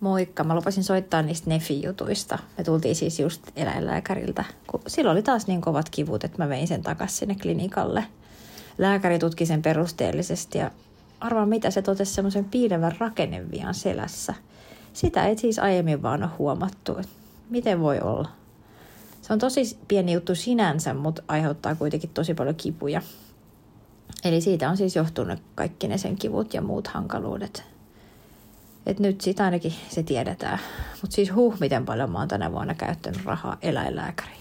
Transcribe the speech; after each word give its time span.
Moikka, 0.00 0.44
mä 0.44 0.54
lupasin 0.54 0.84
soittaa 0.84 1.22
niistä 1.22 1.50
Nefi-jutuista. 1.50 2.38
Me 2.58 2.64
tultiin 2.64 2.96
siis 2.96 3.20
just 3.20 3.42
eläinlääkäriltä. 3.56 4.44
Silloin 4.86 5.12
oli 5.12 5.22
taas 5.22 5.46
niin 5.46 5.60
kovat 5.60 5.90
kivut, 5.90 6.24
että 6.24 6.38
mä 6.38 6.48
vein 6.48 6.68
sen 6.68 6.82
takaisin 6.82 7.18
sinne 7.18 7.34
klinikalle. 7.34 8.04
Lääkäri 8.78 9.18
tutki 9.18 9.46
sen 9.46 9.62
perusteellisesti 9.62 10.58
ja 10.58 10.70
arvaa 11.20 11.46
mitä 11.46 11.70
se 11.70 11.82
totesi 11.82 12.14
semmoisen 12.14 12.44
piilevän 12.44 12.96
rakennevian 12.98 13.74
selässä. 13.74 14.34
Sitä 14.92 15.26
ei 15.26 15.38
siis 15.38 15.58
aiemmin 15.58 16.02
vaan 16.02 16.22
ole 16.22 16.30
huomattu. 16.38 16.96
Miten 17.50 17.80
voi 17.80 18.00
olla? 18.00 18.28
Se 19.22 19.32
on 19.32 19.38
tosi 19.38 19.78
pieni 19.88 20.12
juttu 20.12 20.34
sinänsä, 20.34 20.94
mutta 20.94 21.22
aiheuttaa 21.28 21.74
kuitenkin 21.74 22.10
tosi 22.10 22.34
paljon 22.34 22.56
kipuja. 22.56 23.02
Eli 24.24 24.40
siitä 24.40 24.70
on 24.70 24.76
siis 24.76 24.96
johtunut 24.96 25.38
kaikki 25.54 25.88
ne 25.88 25.98
sen 25.98 26.16
kivut 26.16 26.54
ja 26.54 26.62
muut 26.62 26.86
hankaluudet. 26.86 27.77
Et 28.88 28.98
nyt 28.98 29.20
sitä 29.20 29.44
ainakin 29.44 29.72
se 29.88 30.02
tiedetään. 30.02 30.58
Mutta 31.02 31.14
siis 31.14 31.34
huh, 31.34 31.54
miten 31.60 31.84
paljon 31.84 32.10
mä 32.10 32.18
oon 32.18 32.28
tänä 32.28 32.52
vuonna 32.52 32.74
käyttänyt 32.74 33.24
rahaa 33.24 33.56
eläinlääkäriin. 33.62 34.38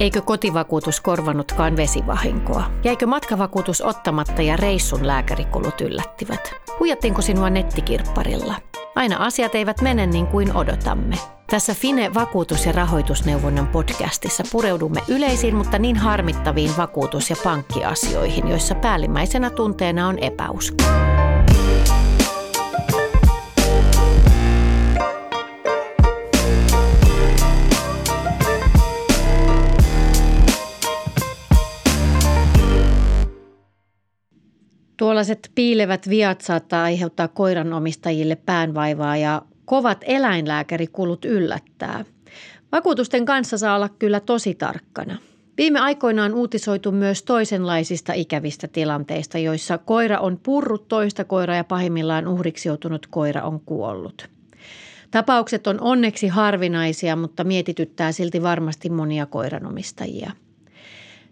Eikö 0.00 0.22
kotivakuutus 0.22 1.00
korvanutkaan 1.00 1.76
vesivahinkoa? 1.76 2.70
Jäikö 2.84 3.06
matkavakuutus 3.06 3.80
ottamatta 3.80 4.42
ja 4.42 4.56
reissun 4.56 5.06
lääkärikulut 5.06 5.80
yllättivät? 5.80 6.50
Huijattiinko 6.78 7.22
sinua 7.22 7.50
nettikirpparilla? 7.50 8.54
Aina 8.94 9.16
asiat 9.16 9.54
eivät 9.54 9.80
mene 9.80 10.06
niin 10.06 10.26
kuin 10.26 10.56
odotamme. 10.56 11.16
Tässä 11.50 11.74
Fine 11.74 12.14
vakuutus- 12.14 12.66
ja 12.66 12.72
rahoitusneuvonnan 12.72 13.66
podcastissa 13.66 14.44
pureudumme 14.52 15.00
yleisiin, 15.08 15.56
mutta 15.56 15.78
niin 15.78 15.96
harmittaviin 15.96 16.70
vakuutus- 16.76 17.30
ja 17.30 17.36
pankkiasioihin, 17.44 18.48
joissa 18.48 18.74
päällimmäisenä 18.74 19.50
tunteena 19.50 20.08
on 20.08 20.18
epäusko. 20.18 21.09
Tuollaiset 35.00 35.50
piilevät 35.54 36.08
viat 36.08 36.40
saattaa 36.40 36.82
aiheuttaa 36.82 37.28
koiranomistajille 37.28 38.36
päänvaivaa 38.36 39.16
ja 39.16 39.42
kovat 39.64 39.98
eläinlääkärikulut 40.06 41.24
yllättää. 41.24 42.04
Vakuutusten 42.72 43.24
kanssa 43.24 43.58
saa 43.58 43.76
olla 43.76 43.88
kyllä 43.88 44.20
tosi 44.20 44.54
tarkkana. 44.54 45.18
Viime 45.56 45.80
aikoina 45.80 46.24
on 46.24 46.34
uutisoitu 46.34 46.92
myös 46.92 47.22
toisenlaisista 47.22 48.12
ikävistä 48.12 48.68
tilanteista, 48.68 49.38
joissa 49.38 49.78
koira 49.78 50.18
on 50.18 50.40
purrut 50.42 50.88
toista 50.88 51.24
koiraa 51.24 51.56
ja 51.56 51.64
pahimmillaan 51.64 52.28
uhriksi 52.28 52.68
joutunut 52.68 53.06
koira 53.06 53.42
on 53.42 53.60
kuollut. 53.60 54.28
Tapaukset 55.10 55.66
on 55.66 55.80
onneksi 55.80 56.28
harvinaisia, 56.28 57.16
mutta 57.16 57.44
mietityttää 57.44 58.12
silti 58.12 58.42
varmasti 58.42 58.90
monia 58.90 59.26
koiranomistajia. 59.26 60.32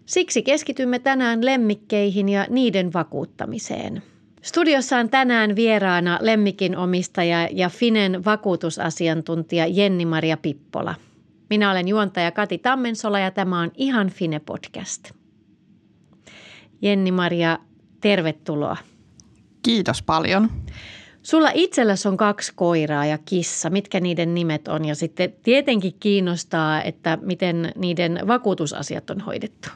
Siksi 0.09 0.43
keskitymme 0.43 0.99
tänään 0.99 1.45
lemmikkeihin 1.45 2.29
ja 2.29 2.45
niiden 2.49 2.93
vakuuttamiseen. 2.93 4.03
Studiossa 4.41 4.97
on 4.97 5.09
tänään 5.09 5.55
vieraana 5.55 6.19
lemmikin 6.21 6.77
omistaja 6.77 7.47
ja 7.51 7.69
Finen 7.69 8.25
vakuutusasiantuntija 8.25 9.67
Jenni-Maria 9.67 10.37
Pippola. 10.37 10.95
Minä 11.49 11.71
olen 11.71 11.87
juontaja 11.87 12.31
Kati 12.31 12.57
Tammensola 12.57 13.19
ja 13.19 13.31
tämä 13.31 13.59
on 13.59 13.71
Ihan 13.75 14.09
Fine 14.09 14.39
podcast. 14.39 15.11
Jenni-Maria, 16.81 17.57
tervetuloa. 18.01 18.77
Kiitos 19.61 20.01
paljon. 20.01 20.49
Sulla 21.21 21.51
itselläsi 21.53 22.07
on 22.07 22.17
kaksi 22.17 22.51
koiraa 22.55 23.05
ja 23.05 23.17
kissa. 23.17 23.69
Mitkä 23.69 23.99
niiden 23.99 24.33
nimet 24.33 24.67
on? 24.67 24.85
Ja 24.85 24.95
sitten 24.95 25.33
tietenkin 25.43 25.93
kiinnostaa, 25.99 26.83
että 26.83 27.17
miten 27.21 27.71
niiden 27.75 28.19
vakuutusasiat 28.27 29.09
on 29.09 29.21
hoidettu. 29.21 29.69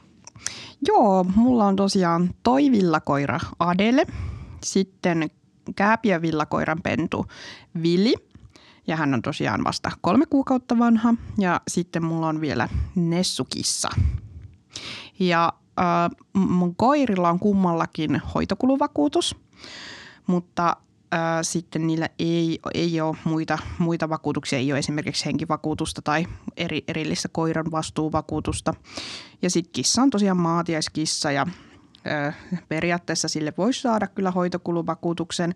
Joo, 0.88 1.24
mulla 1.36 1.66
on 1.66 1.76
tosiaan 1.76 2.34
toi 2.44 2.72
villakoira 2.72 3.40
Adele, 3.60 4.06
sitten 4.64 5.30
kääpiövillakoiran 5.76 6.82
pentu 6.84 7.26
Vili, 7.82 8.16
ja 8.88 8.96
hän 8.96 9.14
on 9.14 9.22
tosiaan 9.22 9.64
vasta 9.64 9.92
kolme 10.02 10.26
kuukautta 10.26 10.80
vanha, 10.80 11.14
ja 11.38 11.62
sitten 11.68 12.06
mulla 12.06 12.28
on 12.28 12.42
vielä 12.42 12.70
Nessukissa. 12.96 13.90
Ja 15.20 15.54
äh, 15.80 16.10
mun 16.34 16.76
koirilla 16.76 17.30
on 17.30 17.40
kummallakin 17.40 18.22
hoitokuluvakuutus, 18.36 19.36
mutta 20.28 20.78
ää, 21.14 21.44
sitten 21.44 21.88
niillä 21.88 22.10
ei, 22.20 22.60
ei 22.74 23.02
ole 23.02 23.18
muita, 23.24 23.58
muita 23.78 24.10
vakuutuksia, 24.10 24.60
ei 24.60 24.72
ole 24.72 24.80
esimerkiksi 24.80 25.26
henkivakuutusta 25.26 26.02
tai 26.02 26.26
eri, 26.58 26.84
erillistä 26.88 27.30
koiran 27.32 27.72
vastuuvakuutusta. 27.72 28.74
Ja 29.42 29.50
sitten 29.50 29.72
kissa 29.72 30.02
on 30.02 30.10
tosiaan 30.10 30.38
maatiaiskissa 30.38 31.32
ja 31.32 31.46
ää, 32.06 32.34
periaatteessa 32.70 33.28
sille 33.28 33.54
voisi 33.58 33.82
saada 33.82 34.08
kyllä 34.08 34.32
hoitokuluvakuutuksen, 34.32 35.56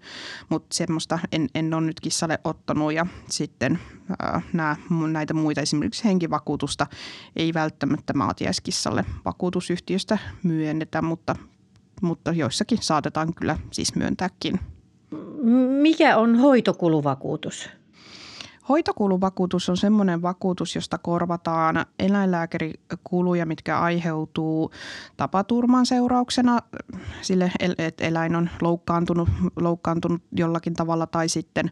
mutta 0.50 0.75
semmoista 0.75 1.19
en, 1.31 1.50
en 1.56 1.73
ole 1.73 1.85
nyt 1.85 2.00
kissalle 2.00 2.40
ottanut 2.44 2.94
ja 2.94 3.06
sitten 3.29 3.79
ää, 4.19 4.41
nää, 4.53 4.75
näitä 5.12 5.34
muita 5.34 5.62
esimerkiksi 5.62 6.03
henkivakuutusta 6.03 6.88
ei 7.35 7.53
välttämättä 7.53 8.13
maatiaiskissalle 8.13 9.06
vakuutusyhtiöstä 9.25 10.17
myönnetä, 10.44 11.01
mutta 11.01 11.35
mutta 12.01 12.31
joissakin 12.31 12.78
saatetaan 12.81 13.34
kyllä 13.34 13.57
siis 13.72 13.96
myöntääkin. 13.96 14.59
Mikä 15.81 16.18
on 16.18 16.35
hoitokuluvakuutus? 16.35 17.69
Hoitokuluvakuutus 18.69 19.69
on 19.69 19.78
semmoinen 19.78 20.22
vakuutus, 20.22 20.75
josta 20.75 20.97
korvataan 20.97 21.85
eläinlääkärikuluja, 22.00 23.46
mitkä 23.46 23.79
aiheutuu 23.79 24.72
tapaturman 25.17 25.85
seurauksena 25.85 26.59
sille, 27.22 27.51
että 27.78 28.03
eläin 28.03 28.35
on 28.35 28.50
loukkaantunut, 28.62 29.29
loukkaantunut 29.59 30.22
jollakin 30.31 30.73
tavalla 30.73 31.07
tai 31.07 31.29
sitten 31.29 31.72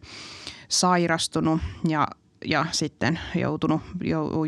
sairastunut 0.67 1.61
ja, 1.87 2.07
ja 2.45 2.65
sitten 2.71 3.19
joutunut, 3.35 3.81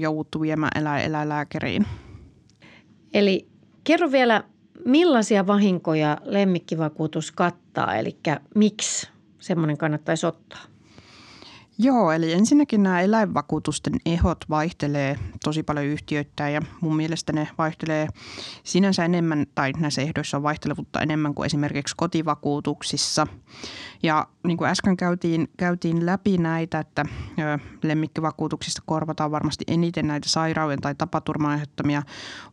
jouduttu 0.01 0.41
viemään 0.41 0.71
eläin, 0.75 1.05
eläinlääkäriin. 1.05 1.85
Eli 3.13 3.47
kerro 3.83 4.11
vielä 4.11 4.43
millaisia 4.87 5.47
vahinkoja 5.47 6.17
lemmikkivakuutus 6.23 7.31
kattaa, 7.31 7.95
eli 7.95 8.17
miksi 8.55 9.09
semmoinen 9.39 9.77
kannattaisi 9.77 10.25
ottaa? 10.25 10.61
Joo, 11.79 12.11
eli 12.11 12.33
ensinnäkin 12.33 12.83
nämä 12.83 13.01
eläinvakuutusten 13.01 13.93
ehot 14.05 14.37
vaihtelee 14.49 15.19
tosi 15.43 15.63
paljon 15.63 15.85
yhtiöittäin 15.85 16.53
ja 16.53 16.61
mun 16.81 16.95
mielestä 16.95 17.33
ne 17.33 17.47
vaihtelee 17.57 18.07
sinänsä 18.63 19.05
enemmän, 19.05 19.45
tai 19.55 19.71
näissä 19.79 20.01
ehdoissa 20.01 20.37
on 20.37 20.43
vaihtelevuutta 20.43 21.01
enemmän 21.01 21.33
kuin 21.33 21.45
esimerkiksi 21.45 21.95
kotivakuutuksissa. 21.97 23.27
Ja 24.03 24.27
niin 24.47 24.57
kuin 24.57 24.69
äsken 24.69 24.97
käytiin, 24.97 25.47
käytiin 25.57 26.05
läpi 26.05 26.37
näitä, 26.37 26.79
että 26.79 27.05
lemmikkivakuutuksista 27.83 28.81
korvataan 28.85 29.31
varmasti 29.31 29.65
eniten 29.67 30.07
näitä 30.07 30.29
sairauden 30.29 30.81
tai 30.81 30.95
tapaturman 30.95 31.51
aiheuttamia 31.51 32.03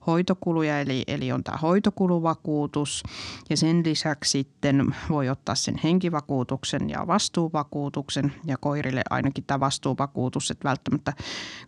hoitokuluja, 0.07 0.81
eli, 0.81 1.03
eli 1.07 1.33
on 1.33 1.45
tämä 1.45 1.59
hoitokuluvakuutus 1.59 3.03
ja 3.51 3.57
sen 3.57 3.83
lisäksi 3.85 4.31
sitten 4.31 4.95
voi 5.11 5.29
ottaa 5.29 5.55
sen 5.55 5.81
henkivakuutuksen 5.85 6.91
ja 6.91 7.07
vastuuvakuutuksen 7.07 8.33
ja 8.47 8.57
koirille 8.57 9.03
ainakin 9.15 9.45
tämä 9.45 9.61
vastuuvakuutus, 9.61 10.51
että 10.51 10.69
välttämättä 10.69 11.13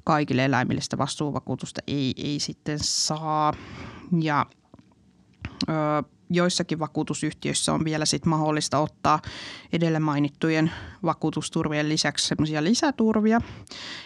kaikille 0.04 0.44
eläimille 0.44 0.80
sitä 0.80 0.98
vastuuvakuutusta 0.98 1.80
ei, 1.86 2.14
ei 2.16 2.40
sitten 2.40 2.78
saa. 2.82 3.52
Ja 4.20 4.46
ö, 5.68 5.72
joissakin 6.30 6.78
vakuutusyhtiöissä 6.78 7.72
on 7.72 7.84
vielä 7.84 8.06
sit 8.06 8.26
mahdollista 8.26 8.78
ottaa 8.78 9.22
edellä 9.72 10.00
mainittujen 10.00 10.72
vakuutusturvien 11.02 11.88
lisäksi 11.88 12.26
semmoisia 12.26 12.64
lisäturvia. 12.64 13.40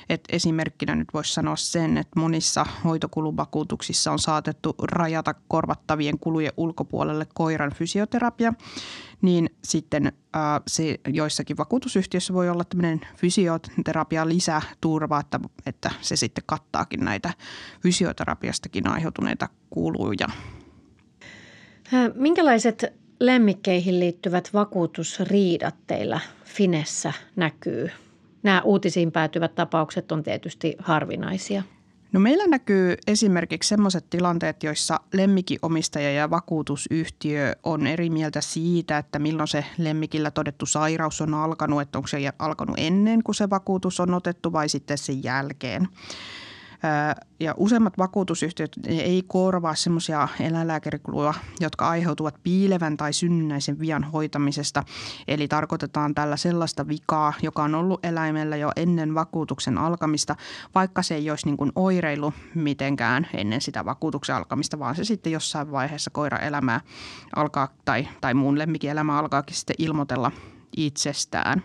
Et 0.08 0.25
esimerkkinä 0.28 0.94
nyt 0.94 1.08
voisi 1.14 1.34
sanoa 1.34 1.56
sen, 1.56 1.99
että 1.99 2.20
monissa 2.20 2.67
hoitokuluvakuutuksissa 2.84 4.12
on 4.12 4.19
saatettu 4.19 4.75
rajata 4.82 5.34
korvattavien 5.49 6.19
kulujen 6.19 6.52
ulkopuolelle 6.56 7.26
koiran 7.34 7.75
fysioterapia, 7.75 8.52
niin 9.22 9.50
sitten 9.64 10.12
ää, 10.32 10.61
se 10.67 11.00
joissakin 11.08 11.56
vakuutusyhtiöissä 11.56 12.34
voi 12.34 12.49
olla 12.49 12.64
tämmöinen 12.64 13.00
fysioterapia 13.17 14.28
lisäturva, 14.28 15.20
että, 15.20 15.40
että 15.67 15.90
se 16.00 16.17
sitten 16.17 16.44
kattaakin 16.46 17.00
näitä 17.00 17.32
fysioterapiastakin 17.82 18.88
aiheutuneita 18.88 19.49
kuluja. 19.70 20.28
Minkälaiset 22.14 22.84
lemmikkeihin 23.20 24.00
liittyvät 24.00 24.50
vakuutusriidat 24.54 25.75
teillä 25.87 26.20
Finessä 26.44 27.12
näkyy? 27.37 27.90
Nämä 28.42 28.62
uutisiin 28.62 29.12
päätyvät 29.12 29.54
tapaukset 29.54 30.12
on 30.12 30.22
tietysti 30.22 30.76
harvinaisia. 30.78 31.62
No 32.12 32.20
meillä 32.20 32.46
näkyy 32.46 32.96
esimerkiksi 33.06 33.69
sellaiset 33.69 34.10
tilanteet, 34.10 34.62
joissa 34.62 35.00
lemmikinomistaja 35.12 36.12
ja 36.12 36.31
vakuutusyhtiö 36.31 37.56
on 37.62 37.87
eri 37.87 38.10
mieltä 38.10 38.40
siitä, 38.40 38.98
että 38.98 39.19
milloin 39.19 39.48
se 39.48 39.64
lemmikillä 39.78 40.31
todettu 40.31 40.66
sairaus 40.66 41.20
on 41.20 41.34
alkanut, 41.34 41.81
että 41.81 41.98
onko 41.98 42.08
se 42.08 42.32
alkanut 42.38 42.76
ennen 42.78 43.22
kuin 43.22 43.34
se 43.34 43.50
vakuutus 43.50 44.00
on 44.00 44.14
otettu 44.14 44.52
vai 44.52 44.69
sitten 44.69 44.98
sen 44.98 45.25
jälkeen. 45.25 45.88
Ja 47.41 47.55
useimmat 47.56 47.99
vakuutusyhtiöt 47.99 48.73
ei 48.87 49.23
korvaa 49.27 49.75
semmoisia 49.75 50.29
eläinlääkärikuluja, 50.41 51.35
jotka 51.61 51.88
aiheutuvat 51.88 52.35
piilevän 52.43 52.97
tai 52.97 53.12
synnynnäisen 53.12 53.79
vian 53.79 54.05
hoitamisesta. 54.05 54.85
Eli 55.29 55.49
tarkoitetaan 55.49 56.15
tällä 56.15 56.37
sellaista 56.37 56.88
vikaa, 56.88 57.32
joka 57.43 57.62
on 57.62 57.75
ollut 57.75 58.05
eläimellä 58.05 58.56
jo 58.56 58.71
ennen 58.77 59.15
vakuutuksen 59.15 59.79
alkamista, 59.79 60.37
vaikka 60.75 61.03
se 61.03 61.15
ei 61.15 61.31
olisi 61.31 61.47
niin 61.47 61.56
kuin 61.56 61.73
oireilu 61.75 62.32
mitenkään 62.55 63.27
ennen 63.35 63.61
sitä 63.61 63.85
vakuutuksen 63.85 64.37
alkamista, 64.37 64.79
vaan 64.79 64.97
se 64.97 65.05
sitten 65.05 65.32
jossain 65.32 65.71
vaiheessa 65.73 66.11
koiraelämää 66.11 66.81
alkaa 67.37 67.69
tai, 67.85 68.09
tai 68.21 68.35
muun 68.35 68.59
lemmikin 68.59 69.11
alkaakin 69.11 69.56
sitten 69.56 69.77
ilmoitella 69.79 70.32
itsestään. 70.77 71.62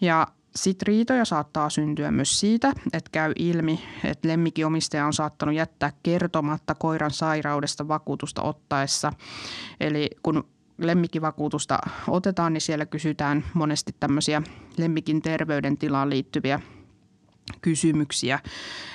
Ja 0.00 0.26
sitten 0.56 0.86
riitoja 0.86 1.24
saattaa 1.24 1.70
syntyä 1.70 2.10
myös 2.10 2.40
siitä, 2.40 2.72
että 2.92 3.10
käy 3.12 3.32
ilmi, 3.38 3.80
että 4.04 4.28
lemmikinomistaja 4.28 5.06
on 5.06 5.12
saattanut 5.12 5.54
jättää 5.54 5.92
kertomatta 6.02 6.74
koiran 6.74 7.10
sairaudesta 7.10 7.88
vakuutusta 7.88 8.42
ottaessa. 8.42 9.12
Eli 9.80 10.10
kun 10.22 10.44
lemmikivakuutusta 10.78 11.78
otetaan, 12.08 12.52
niin 12.52 12.60
siellä 12.60 12.86
kysytään 12.86 13.44
monesti 13.54 13.94
tämmöisiä 14.00 14.42
lemmikin 14.76 15.22
terveydentilaan 15.22 16.10
liittyviä 16.10 16.60
kysymyksiä 17.62 18.38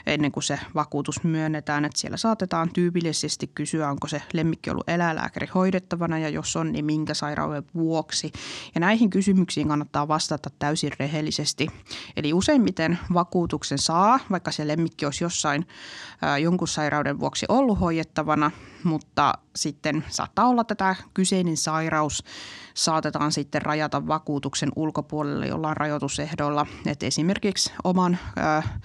ennen 0.05 0.31
kuin 0.31 0.43
se 0.43 0.59
vakuutus 0.75 1.23
myönnetään. 1.23 1.85
Että 1.85 1.99
siellä 1.99 2.17
saatetaan 2.17 2.69
tyypillisesti 2.73 3.51
kysyä, 3.55 3.89
onko 3.89 4.07
se 4.07 4.21
lemmikki 4.33 4.69
ollut 4.69 4.89
eläinlääkäri 4.89 5.47
hoidettavana 5.55 6.19
ja 6.19 6.29
jos 6.29 6.55
on, 6.55 6.71
niin 6.71 6.85
minkä 6.85 7.13
sairauden 7.13 7.63
vuoksi. 7.73 8.31
Ja 8.75 8.81
näihin 8.81 9.09
kysymyksiin 9.09 9.67
kannattaa 9.67 10.07
vastata 10.07 10.49
täysin 10.59 10.91
rehellisesti. 10.99 11.67
Eli 12.17 12.33
useimmiten 12.33 12.99
vakuutuksen 13.13 13.77
saa, 13.77 14.19
vaikka 14.31 14.51
se 14.51 14.67
lemmikki 14.67 15.05
olisi 15.05 15.23
jossain 15.23 15.67
ää, 16.21 16.37
jonkun 16.37 16.67
sairauden 16.67 17.19
vuoksi 17.19 17.45
ollut 17.49 17.79
hoidettavana, 17.79 18.51
mutta 18.85 19.33
sitten 19.55 20.03
saattaa 20.09 20.47
olla 20.47 20.63
tätä 20.63 20.95
kyseinen 21.13 21.57
sairaus 21.57 22.23
saatetaan 22.73 23.31
sitten 23.31 23.61
rajata 23.61 24.07
vakuutuksen 24.07 24.69
ulkopuolelle 24.75 25.47
jollain 25.47 25.77
rajoitusehdolla. 25.77 26.65
Et 26.85 27.03
esimerkiksi 27.03 27.73
oman 27.83 28.17
äh, 28.37 28.79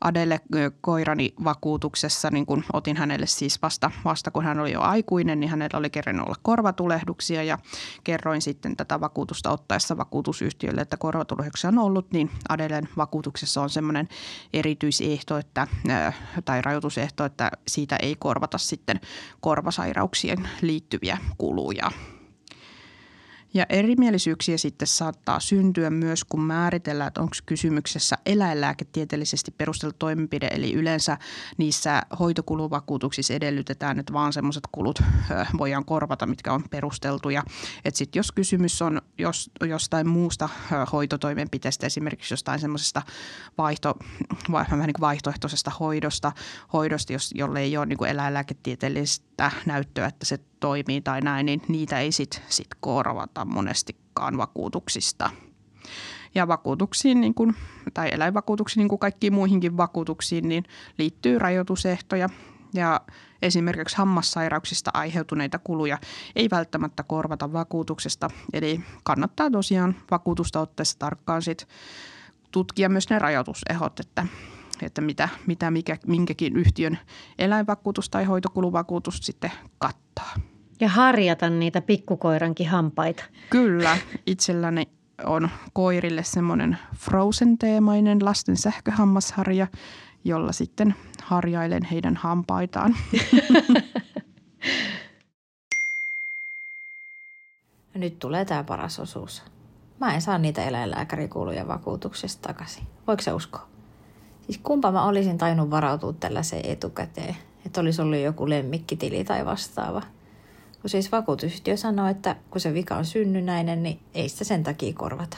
Adele 0.00 0.40
koirani 0.80 1.34
vakuutuksessa, 1.44 2.30
niin 2.30 2.46
kun 2.46 2.64
otin 2.72 2.96
hänelle 2.96 3.26
siis 3.26 3.62
vasta, 3.62 3.90
vasta 4.04 4.30
kun 4.30 4.44
hän 4.44 4.60
oli 4.60 4.72
jo 4.72 4.80
aikuinen, 4.80 5.40
niin 5.40 5.50
hänellä 5.50 5.78
oli 5.78 5.90
kerran 5.90 6.20
olla 6.26 6.34
korvatulehduksia 6.42 7.42
ja 7.42 7.58
kerroin 8.04 8.42
sitten 8.42 8.76
tätä 8.76 9.00
vakuutusta 9.00 9.50
ottaessa 9.50 9.96
vakuutusyhtiölle, 9.96 10.80
että 10.80 10.96
korvatulehduksia 10.96 11.68
on 11.68 11.78
ollut, 11.78 12.12
niin 12.12 12.30
Adelen 12.48 12.88
vakuutuksessa 12.96 13.62
on 13.62 13.70
semmoinen 13.70 14.08
erityisehto 14.52 15.38
että, 15.38 15.66
tai 16.44 16.62
rajoitusehto, 16.62 17.24
että 17.24 17.50
siitä 17.68 17.96
ei 17.96 18.16
korvata 18.18 18.58
sitten 18.58 19.00
korvasairauksien 19.40 20.48
liittyviä 20.62 21.18
kuluja. 21.38 21.90
Ja 23.56 23.66
erimielisyyksiä 23.68 24.58
sitten 24.58 24.88
saattaa 24.88 25.40
syntyä 25.40 25.90
myös, 25.90 26.24
kun 26.24 26.40
määritellään, 26.40 27.08
että 27.08 27.20
onko 27.20 27.34
kysymyksessä 27.46 28.16
eläinlääketieteellisesti 28.26 29.50
perusteltu 29.50 29.96
toimenpide. 29.98 30.48
Eli 30.52 30.72
yleensä 30.72 31.18
niissä 31.56 32.02
hoitokuluvakuutuksissa 32.18 33.34
edellytetään, 33.34 33.98
että 33.98 34.12
vaan 34.12 34.32
sellaiset 34.32 34.62
kulut 34.72 35.02
voidaan 35.58 35.84
korvata, 35.84 36.26
mitkä 36.26 36.52
on 36.52 36.64
perusteltuja. 36.70 37.42
Että 37.84 37.98
sitten 37.98 38.18
jos 38.18 38.32
kysymys 38.32 38.82
on 38.82 39.02
jos, 39.18 39.50
jostain 39.60 40.08
muusta 40.08 40.48
hoitotoimenpiteestä, 40.92 41.86
esimerkiksi 41.86 42.32
jostain 42.32 42.60
semmoisesta 42.60 43.02
vaihto, 43.58 43.94
niin 44.48 44.92
vaihtoehtoisesta 45.00 45.72
hoidosta, 45.80 46.32
hoidosta 46.72 47.12
jos, 47.12 47.30
jolle 47.34 47.60
ei 47.60 47.76
ole 47.76 47.86
niin 47.86 47.98
kuin 47.98 48.10
eläinlääketieteellistä 49.36 49.50
näyttöä, 49.66 50.06
että 50.06 50.26
se 50.26 50.38
toimii 50.60 51.00
tai 51.00 51.20
näin, 51.20 51.46
niin 51.46 51.62
niitä 51.68 52.00
ei 52.00 52.12
sitten 52.12 52.42
sit 52.48 52.68
korvata 52.80 53.44
monestikaan 53.44 54.36
vakuutuksista. 54.36 55.30
Ja 56.34 56.48
vakuutuksiin, 56.48 57.20
niin 57.20 57.34
kuin, 57.34 57.54
tai 57.94 58.08
eläinvakuutuksiin, 58.12 58.80
niin 58.80 58.88
kuin 58.88 58.98
kaikkiin 58.98 59.34
muihinkin 59.34 59.76
vakuutuksiin, 59.76 60.48
niin 60.48 60.64
liittyy 60.98 61.38
rajoitusehtoja. 61.38 62.28
Ja 62.74 63.00
esimerkiksi 63.42 63.96
hammassairauksista 63.96 64.90
aiheutuneita 64.94 65.58
kuluja 65.58 65.98
ei 66.36 66.48
välttämättä 66.50 67.02
korvata 67.02 67.52
vakuutuksesta. 67.52 68.30
Eli 68.52 68.80
kannattaa 69.02 69.50
tosiaan 69.50 69.94
vakuutusta 70.10 70.60
ottaessa 70.60 70.98
tarkkaan 70.98 71.42
sit 71.42 71.68
tutkia 72.50 72.88
myös 72.88 73.10
ne 73.10 73.18
rajoitusehot, 73.18 74.00
että, 74.00 74.26
että 74.82 75.00
mitä, 75.00 75.28
mitä 75.46 75.70
mikä, 75.70 75.96
minkäkin 76.06 76.56
yhtiön 76.56 76.98
eläinvakuutus 77.38 78.10
tai 78.10 78.24
hoitokuluvakuutus 78.24 79.18
sitten 79.22 79.52
kattaa. 79.78 80.34
Ja 80.80 80.88
harjata 80.88 81.50
niitä 81.50 81.80
pikkukoirankin 81.80 82.68
hampaita. 82.68 83.24
Kyllä, 83.50 83.98
itselläni 84.26 84.88
on 85.24 85.48
koirille 85.72 86.22
semmoinen 86.24 86.78
Frozen-teemainen 86.96 88.24
lasten 88.24 88.56
sähköhammasharja, 88.56 89.66
jolla 90.24 90.52
sitten 90.52 90.94
harjailen 91.22 91.84
heidän 91.84 92.16
hampaitaan. 92.16 92.96
Nyt 97.94 98.18
tulee 98.18 98.44
tämä 98.44 98.64
paras 98.64 99.00
osuus. 99.00 99.42
Mä 100.00 100.14
en 100.14 100.22
saa 100.22 100.38
niitä 100.38 100.64
eläinlääkärikuluja 100.64 101.68
vakuutuksesta 101.68 102.48
takaisin. 102.48 102.84
Voiko 103.06 103.22
se 103.22 103.32
uskoa? 103.32 103.75
Siis 104.46 104.60
kumpa 104.62 104.92
mä 104.92 105.04
olisin 105.04 105.38
tainnut 105.38 105.70
varautua 105.70 106.12
tällaiseen 106.12 106.66
etukäteen, 106.66 107.36
että 107.66 107.80
olisi 107.80 108.02
ollut 108.02 108.18
joku 108.18 108.48
lemmikkitili 108.48 109.24
tai 109.24 109.44
vastaava– 109.44 110.02
kun 110.86 110.90
siis 110.90 111.12
vakuutusyhtiö 111.12 111.76
sanoo, 111.76 112.08
että 112.08 112.36
kun 112.50 112.60
se 112.60 112.74
vika 112.74 112.96
on 112.96 113.04
synnynnäinen, 113.04 113.82
niin 113.82 114.00
ei 114.14 114.28
sitä 114.28 114.44
sen 114.44 114.62
takia 114.62 114.92
korvata. 114.94 115.36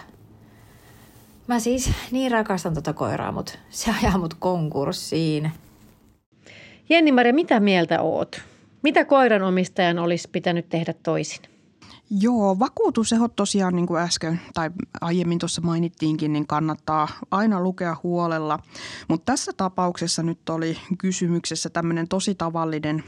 Mä 1.46 1.60
siis 1.60 1.90
niin 2.10 2.30
rakastan 2.30 2.74
tota 2.74 2.92
koiraa, 2.92 3.32
mutta 3.32 3.52
se 3.70 3.90
ajaa 4.02 4.18
mut 4.18 4.34
konkurssiin. 4.34 5.50
Jenni-Maria, 6.88 7.32
mitä 7.32 7.60
mieltä 7.60 8.02
oot? 8.02 8.42
Mitä 8.82 9.04
koiran 9.04 9.42
omistajan 9.42 9.98
olisi 9.98 10.28
pitänyt 10.32 10.68
tehdä 10.68 10.94
toisin? 11.02 11.42
Joo, 12.10 12.58
vakuutusehot 12.58 13.36
tosiaan 13.36 13.76
niin 13.76 13.86
kuin 13.86 14.00
äsken 14.00 14.40
tai 14.54 14.70
aiemmin 15.00 15.38
tuossa 15.38 15.60
mainittiinkin, 15.60 16.32
niin 16.32 16.46
kannattaa 16.46 17.08
aina 17.30 17.60
lukea 17.60 17.96
huolella. 18.02 18.58
Mutta 19.08 19.32
tässä 19.32 19.52
tapauksessa 19.56 20.22
nyt 20.22 20.48
oli 20.48 20.78
kysymyksessä 20.98 21.70
tämmöinen 21.70 22.08
tosi 22.08 22.34
tavallinen 22.34 23.04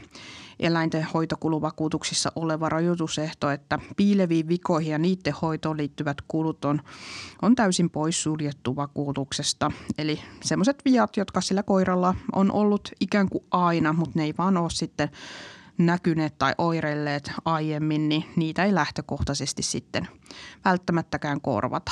eläinten 0.59 1.07
hoitokuluvakuutuksissa 1.13 2.31
oleva 2.35 2.69
rajoitusehto, 2.69 3.49
että 3.49 3.79
piileviin 3.97 4.47
vikoihin 4.47 4.91
ja 4.91 4.99
niiden 4.99 5.33
hoitoon 5.41 5.77
liittyvät 5.77 6.17
kulut 6.27 6.65
on, 6.65 6.81
on 7.41 7.55
täysin 7.55 7.89
poissuljettu 7.89 8.75
vakuutuksesta. 8.75 9.71
Eli 9.97 10.19
semmoiset 10.43 10.81
viat, 10.85 11.17
jotka 11.17 11.41
sillä 11.41 11.63
koiralla 11.63 12.15
on 12.35 12.51
ollut 12.51 12.89
ikään 12.99 13.29
kuin 13.29 13.43
aina, 13.51 13.93
mutta 13.93 14.19
ne 14.19 14.23
ei 14.23 14.33
vaan 14.37 14.57
ole 14.57 14.69
sitten 14.69 15.09
näkyneet 15.85 16.37
tai 16.37 16.53
oireilleet 16.57 17.31
aiemmin, 17.45 18.09
niin 18.09 18.25
niitä 18.35 18.65
ei 18.65 18.75
lähtökohtaisesti 18.75 19.63
sitten 19.63 20.07
välttämättäkään 20.65 21.41
korvata. 21.41 21.91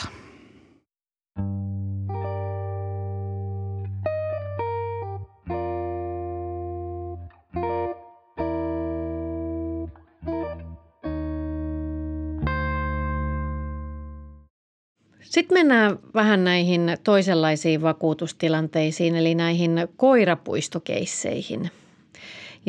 Sitten 15.29 15.57
mennään 15.57 15.99
vähän 16.13 16.43
näihin 16.43 16.97
toisenlaisiin 17.03 17.81
vakuutustilanteisiin, 17.81 19.15
eli 19.15 19.35
näihin 19.35 19.87
koirapuistokeisseihin. 19.97 21.71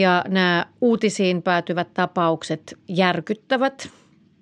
Ja 0.01 0.25
nämä 0.29 0.67
uutisiin 0.81 1.43
päätyvät 1.43 1.95
tapaukset 1.95 2.79
järkyttävät. 2.89 3.89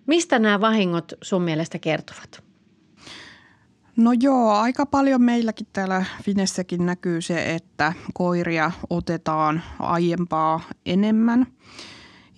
Mistä 0.07 0.39
nämä 0.39 0.61
vahingot 0.61 1.13
sun 1.23 1.43
mielestä 1.43 1.79
kertovat? 1.79 2.43
No 3.97 4.13
joo, 4.21 4.51
aika 4.51 4.87
paljon 4.87 5.23
meilläkin 5.23 5.67
täällä 5.73 6.05
Finessäkin 6.23 6.87
näkyy 6.87 7.21
se, 7.21 7.55
että 7.55 7.93
koiria 8.15 8.71
otetaan 8.91 9.63
aiempaa 9.79 10.61
enemmän. 10.87 11.47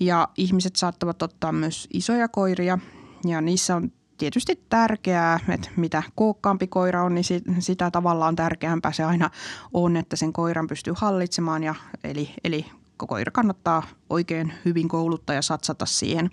Ja 0.01 0.29
ihmiset 0.37 0.77
saattavat 0.77 1.23
ottaa 1.23 1.53
myös 1.53 1.89
isoja 1.93 2.29
koiria 2.29 2.79
ja 3.27 3.41
niissä 3.41 3.77
on 3.77 3.93
tietysti 4.19 4.65
tärkeää, 4.69 5.41
että 5.49 5.69
mitä 5.77 6.03
kookkaampi 6.15 6.67
koira 6.67 7.05
on, 7.05 7.15
niin 7.15 7.25
sitä 7.59 7.91
tavallaan 7.91 8.37
tärkeämpää 8.37 8.93
se 8.93 9.05
aina 9.05 9.31
on, 9.73 9.97
että 9.97 10.17
sen 10.17 10.33
koiran 10.33 10.67
pystyy 10.67 10.95
hallitsemaan. 10.97 11.63
Ja 11.63 11.75
eli, 12.05 12.35
eli 12.45 12.67
koira 13.07 13.31
kannattaa 13.31 13.83
oikein 14.11 14.53
hyvin 14.65 14.89
kouluttaa 14.89 15.35
ja 15.35 15.43
satsata 15.43 15.87
siihen, 15.87 16.31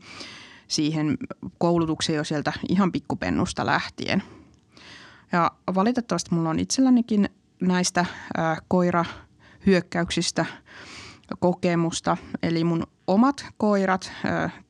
siihen 0.68 1.18
koulutukseen 1.58 2.18
jo 2.18 2.24
sieltä 2.24 2.54
ihan 2.70 2.92
pikkupennusta 2.92 3.66
lähtien. 3.66 4.24
Ja 5.32 5.52
valitettavasti 5.76 6.36
mulla 6.36 6.50
on 6.50 6.60
itsellänikin 6.60 7.30
näistä 7.62 8.06
ää, 8.38 8.58
koirahyökkäyksistä 8.68 10.46
kokemusta. 11.40 12.18
Eli 12.44 12.64
mun 12.64 12.88
omat 13.08 13.46
koirat, 13.58 14.12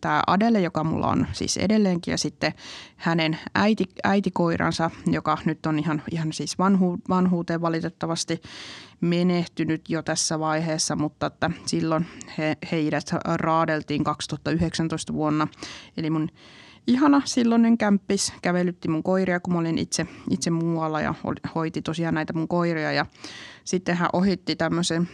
tämä 0.02 0.24
Adele, 0.28 0.62
joka 0.62 0.84
mulla 0.84 1.08
on 1.08 1.28
siis 1.32 1.58
edelleenkin, 1.58 2.12
ja 2.12 2.18
sitten 2.18 2.54
hänen 2.96 3.40
äiti, 3.56 3.86
äitikoiransa, 4.04 4.92
joka 5.06 5.38
nyt 5.46 5.66
on 5.66 5.80
ihan, 5.80 6.04
ihan 6.12 6.34
siis 6.34 6.60
vanhu, 6.60 6.98
vanhuuteen 7.10 7.62
valitettavasti 7.62 8.42
menehtynyt 9.02 9.90
jo 9.90 10.02
tässä 10.02 10.40
vaiheessa, 10.40 10.96
mutta 10.96 11.26
että 11.26 11.52
silloin 11.66 12.06
he, 12.38 12.58
heidät 12.72 13.12
raadeltiin 13.36 14.04
2019 14.04 15.14
vuonna. 15.14 15.48
Eli 15.98 16.10
mun 16.10 16.30
ihana 16.88 17.22
silloinen 17.26 17.78
kämppis 17.78 18.34
kävelytti 18.42 18.88
mun 18.88 19.04
koiria, 19.04 19.40
kun 19.40 19.54
mä 19.54 19.60
olin 19.60 19.78
itse, 19.78 20.08
itse 20.30 20.50
muualla 20.50 21.02
ja 21.02 21.16
hoiti 21.56 21.82
tosiaan 21.82 22.14
näitä 22.14 22.34
mun 22.34 22.48
koiria. 22.48 22.92
Ja 22.92 23.06
sitten 23.64 23.96
hän 23.96 24.10
ohitti 24.14 24.56
tämmöisen 24.56 25.10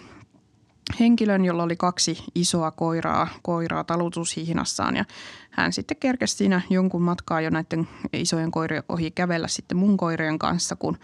henkilön, 0.99 1.45
jolla 1.45 1.63
oli 1.63 1.75
kaksi 1.75 2.23
isoa 2.35 2.71
koiraa, 2.71 3.27
koiraa 3.41 3.83
talutushihnassaan 3.83 4.95
ja 4.95 5.05
hän 5.49 5.73
sitten 5.73 5.97
kerkesi 5.97 6.35
siinä 6.35 6.61
jonkun 6.69 7.01
matkaa 7.01 7.41
jo 7.41 7.49
näiden 7.49 7.87
isojen 8.13 8.51
koirien 8.51 8.83
ohi 8.89 9.11
kävellä 9.11 9.47
sitten 9.47 9.77
mun 9.77 9.97
koirien 9.97 10.39
kanssa, 10.39 10.75
kun, 10.75 10.97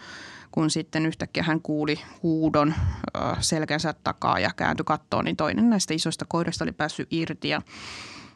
kun 0.50 0.70
sitten 0.70 1.06
yhtäkkiä 1.06 1.42
hän 1.42 1.62
kuuli 1.62 2.00
huudon 2.22 2.74
selkänsä 3.40 3.94
takaa 4.04 4.38
ja 4.38 4.50
kääntyi 4.56 4.84
kattoon, 4.84 5.24
niin 5.24 5.36
toinen 5.36 5.70
näistä 5.70 5.94
isoista 5.94 6.24
koirista 6.28 6.64
oli 6.64 6.72
päässyt 6.72 7.08
irti 7.10 7.48
ja 7.48 7.62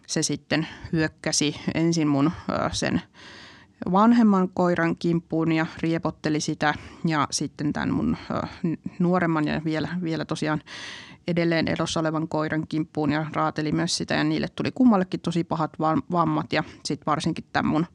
se 0.06 0.22
sitten 0.22 0.68
hyökkäsi 0.92 1.56
ensin 1.74 2.08
mun 2.08 2.30
sen 2.72 3.02
vanhemman 3.92 4.48
koiran 4.48 4.96
kimppuun 4.96 5.52
ja 5.52 5.66
riepotteli 5.80 6.40
sitä. 6.40 6.74
Ja 7.04 7.28
sitten 7.30 7.72
tämän 7.72 7.90
mun 7.90 8.16
nuoremman 8.98 9.48
ja 9.48 9.60
vielä, 9.64 9.88
vielä 10.02 10.24
tosiaan 10.24 10.60
edelleen 11.28 11.68
edossa 11.68 12.00
olevan 12.00 12.28
koiran 12.28 12.66
kimppuun 12.68 13.12
ja 13.12 13.26
raateli 13.32 13.72
myös 13.72 13.96
sitä 13.96 14.14
ja 14.14 14.24
niille 14.24 14.46
tuli 14.56 14.72
kummallekin 14.72 15.20
tosi 15.20 15.44
pahat 15.44 15.70
vammat 16.12 16.52
ja 16.52 16.64
sitten 16.84 17.06
varsinkin 17.06 17.44
tämän 17.52 17.70
mun 17.70 17.86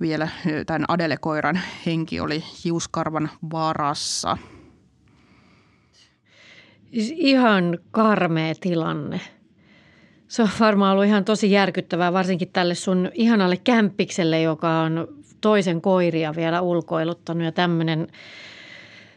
vielä 0.00 0.28
tämän 0.66 0.84
Adele-koiran 0.88 1.60
henki 1.86 2.20
oli 2.20 2.44
hiuskarvan 2.64 3.30
varassa. 3.52 4.38
Siis 6.92 7.12
ihan 7.16 7.78
karmea 7.90 8.54
tilanne. 8.60 9.20
Se 10.28 10.42
on 10.42 10.48
varmaan 10.60 10.92
ollut 10.92 11.06
ihan 11.06 11.24
tosi 11.24 11.50
järkyttävää, 11.50 12.12
varsinkin 12.12 12.48
tälle 12.52 12.74
sun 12.74 13.10
ihanalle 13.14 13.56
kämppikselle, 13.56 14.42
joka 14.42 14.80
on 14.80 15.08
toisen 15.40 15.80
koiria 15.80 16.36
vielä 16.36 16.60
ulkoiluttanut 16.60 17.44
ja 17.44 17.52
tämmöinen 17.52 18.06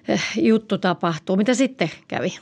eh, 0.07 0.23
juttu 0.41 0.77
tapahtuu. 0.77 1.35
Mitä 1.35 1.53
sitten 1.53 1.89
kävi? 2.07 2.37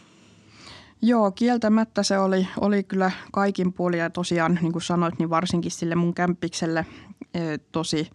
Joo, 1.02 1.32
kieltämättä 1.32 2.04
se 2.04 2.18
oli, 2.18 2.48
oli 2.60 2.84
kyllä 2.84 3.12
kaikin 3.32 3.74
puolin 3.74 4.00
ja 4.00 4.10
tosiaan 4.10 4.60
niin 4.62 4.72
kuin 4.72 4.82
sanoit, 4.82 5.20
niin 5.20 5.30
varsinkin 5.30 5.72
sille 5.72 5.96
mun 5.96 6.14
kämppikselle 6.14 6.86
eh, 7.34 7.60
tosi, 7.72 8.10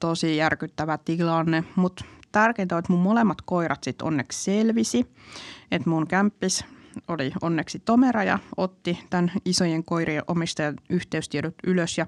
tosi 0.00 0.36
järkyttävä 0.36 0.98
tilanne. 0.98 1.64
Mutta 1.76 2.04
tärkeintä 2.32 2.74
on, 2.74 2.78
että 2.78 2.92
mun 2.92 3.02
molemmat 3.02 3.42
koirat 3.42 3.84
sitten 3.84 4.06
onneksi 4.06 4.44
selvisi. 4.44 5.06
Että 5.70 5.90
mun 5.90 6.06
kämppis 6.06 6.64
oli 7.08 7.32
onneksi 7.42 7.78
Tomera 7.78 8.24
ja 8.24 8.38
otti 8.56 8.98
tämän 9.10 9.32
isojen 9.44 9.84
koirien 9.84 10.22
omistajan 10.28 10.76
yhteystiedot 10.90 11.54
ylös 11.66 11.98
ja 11.98 12.06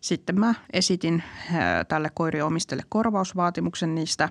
sitten 0.00 0.40
mä 0.40 0.54
esitin 0.72 1.22
tälle 1.88 2.10
koirien 2.14 2.44
omistajalle 2.44 2.84
korvausvaatimuksen 2.88 3.94
niistä 3.94 4.28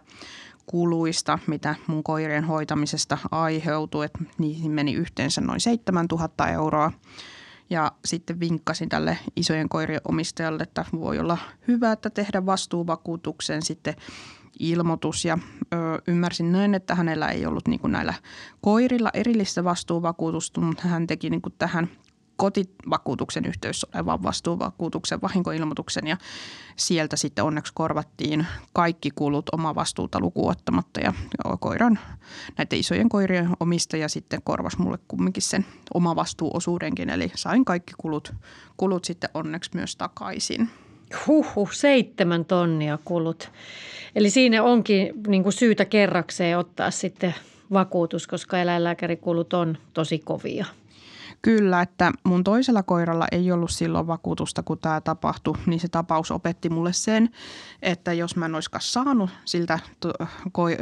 kuluista, 0.67 1.39
mitä 1.47 1.75
mun 1.87 2.03
koirien 2.03 2.43
hoitamisesta 2.43 3.17
aiheutui, 3.31 4.05
että 4.05 4.19
niihin 4.37 4.71
meni 4.71 4.93
yhteensä 4.93 5.41
noin 5.41 5.59
7000 5.59 6.47
euroa. 6.47 6.91
Ja 7.69 7.91
sitten 8.05 8.39
vinkkasin 8.39 8.89
tälle 8.89 9.17
isojen 9.35 9.69
koirien 9.69 10.01
omistajalle, 10.07 10.63
että 10.63 10.85
voi 10.99 11.19
olla 11.19 11.37
hyvä, 11.67 11.91
että 11.91 12.09
tehdä 12.09 12.45
vastuuvakuutuksen 12.45 13.61
sitten 13.61 13.95
ilmoitus 14.59 15.25
ja 15.25 15.37
ö, 15.73 15.77
ymmärsin 16.07 16.51
näin, 16.51 16.75
että 16.75 16.95
hänellä 16.95 17.29
ei 17.29 17.45
ollut 17.45 17.67
niin 17.67 17.79
kuin 17.79 17.91
näillä 17.91 18.13
koirilla 18.61 19.09
erillistä 19.13 19.63
vastuuvakuutusta, 19.63 20.61
mutta 20.61 20.87
hän 20.87 21.07
teki 21.07 21.29
niin 21.29 21.41
kuin 21.41 21.55
tähän 21.57 21.89
kotivakuutuksen 22.37 23.45
yhteydessä 23.45 23.87
olevan 23.95 24.23
vastuuvakuutuksen 24.23 25.21
vahinkoilmoituksen 25.21 26.07
ja 26.07 26.17
sieltä 26.75 27.15
sitten 27.15 27.45
onneksi 27.45 27.73
korvattiin 27.75 28.47
kaikki 28.73 29.11
kulut 29.15 29.49
oma 29.49 29.75
vastuuta 29.75 30.19
lukuottamatta 30.19 30.99
ja 30.99 31.13
koiran, 31.59 31.99
näiden 32.57 32.79
isojen 32.79 33.09
koirien 33.09 33.49
omistaja 33.59 34.09
sitten 34.09 34.41
korvasi 34.43 34.81
mulle 34.81 34.99
kumminkin 35.07 35.43
sen 35.43 35.65
oma 35.93 36.15
vastuuosuudenkin 36.15 37.09
eli 37.09 37.31
sain 37.35 37.65
kaikki 37.65 37.93
kulut, 37.97 38.33
kulut 38.77 39.05
sitten 39.05 39.29
onneksi 39.33 39.71
myös 39.73 39.95
takaisin. 39.95 40.69
Huhhuh, 41.27 41.71
seitsemän 41.71 42.45
tonnia 42.45 42.99
kulut. 43.05 43.51
Eli 44.15 44.29
siinä 44.29 44.63
onkin 44.63 45.13
niin 45.27 45.43
kuin 45.43 45.53
syytä 45.53 45.85
kerrakseen 45.85 46.57
ottaa 46.57 46.91
sitten 46.91 47.35
vakuutus, 47.73 48.27
koska 48.27 48.59
eläinlääkärikulut 48.59 49.53
on 49.53 49.77
tosi 49.93 50.19
kovia. 50.19 50.65
Kyllä, 51.41 51.81
että 51.81 52.11
mun 52.23 52.43
toisella 52.43 52.83
koiralla 52.83 53.27
ei 53.31 53.51
ollut 53.51 53.71
silloin 53.71 54.07
vakuutusta, 54.07 54.63
kun 54.63 54.77
tämä 54.77 55.01
tapahtui, 55.01 55.53
niin 55.65 55.79
se 55.79 55.87
tapaus 55.87 56.31
opetti 56.31 56.69
mulle 56.69 56.93
sen, 56.93 57.29
että 57.81 58.13
jos 58.13 58.35
mä 58.35 58.45
en 58.45 58.55
olisikaan 58.55 58.81
saanut 58.81 59.29
siltä 59.45 59.79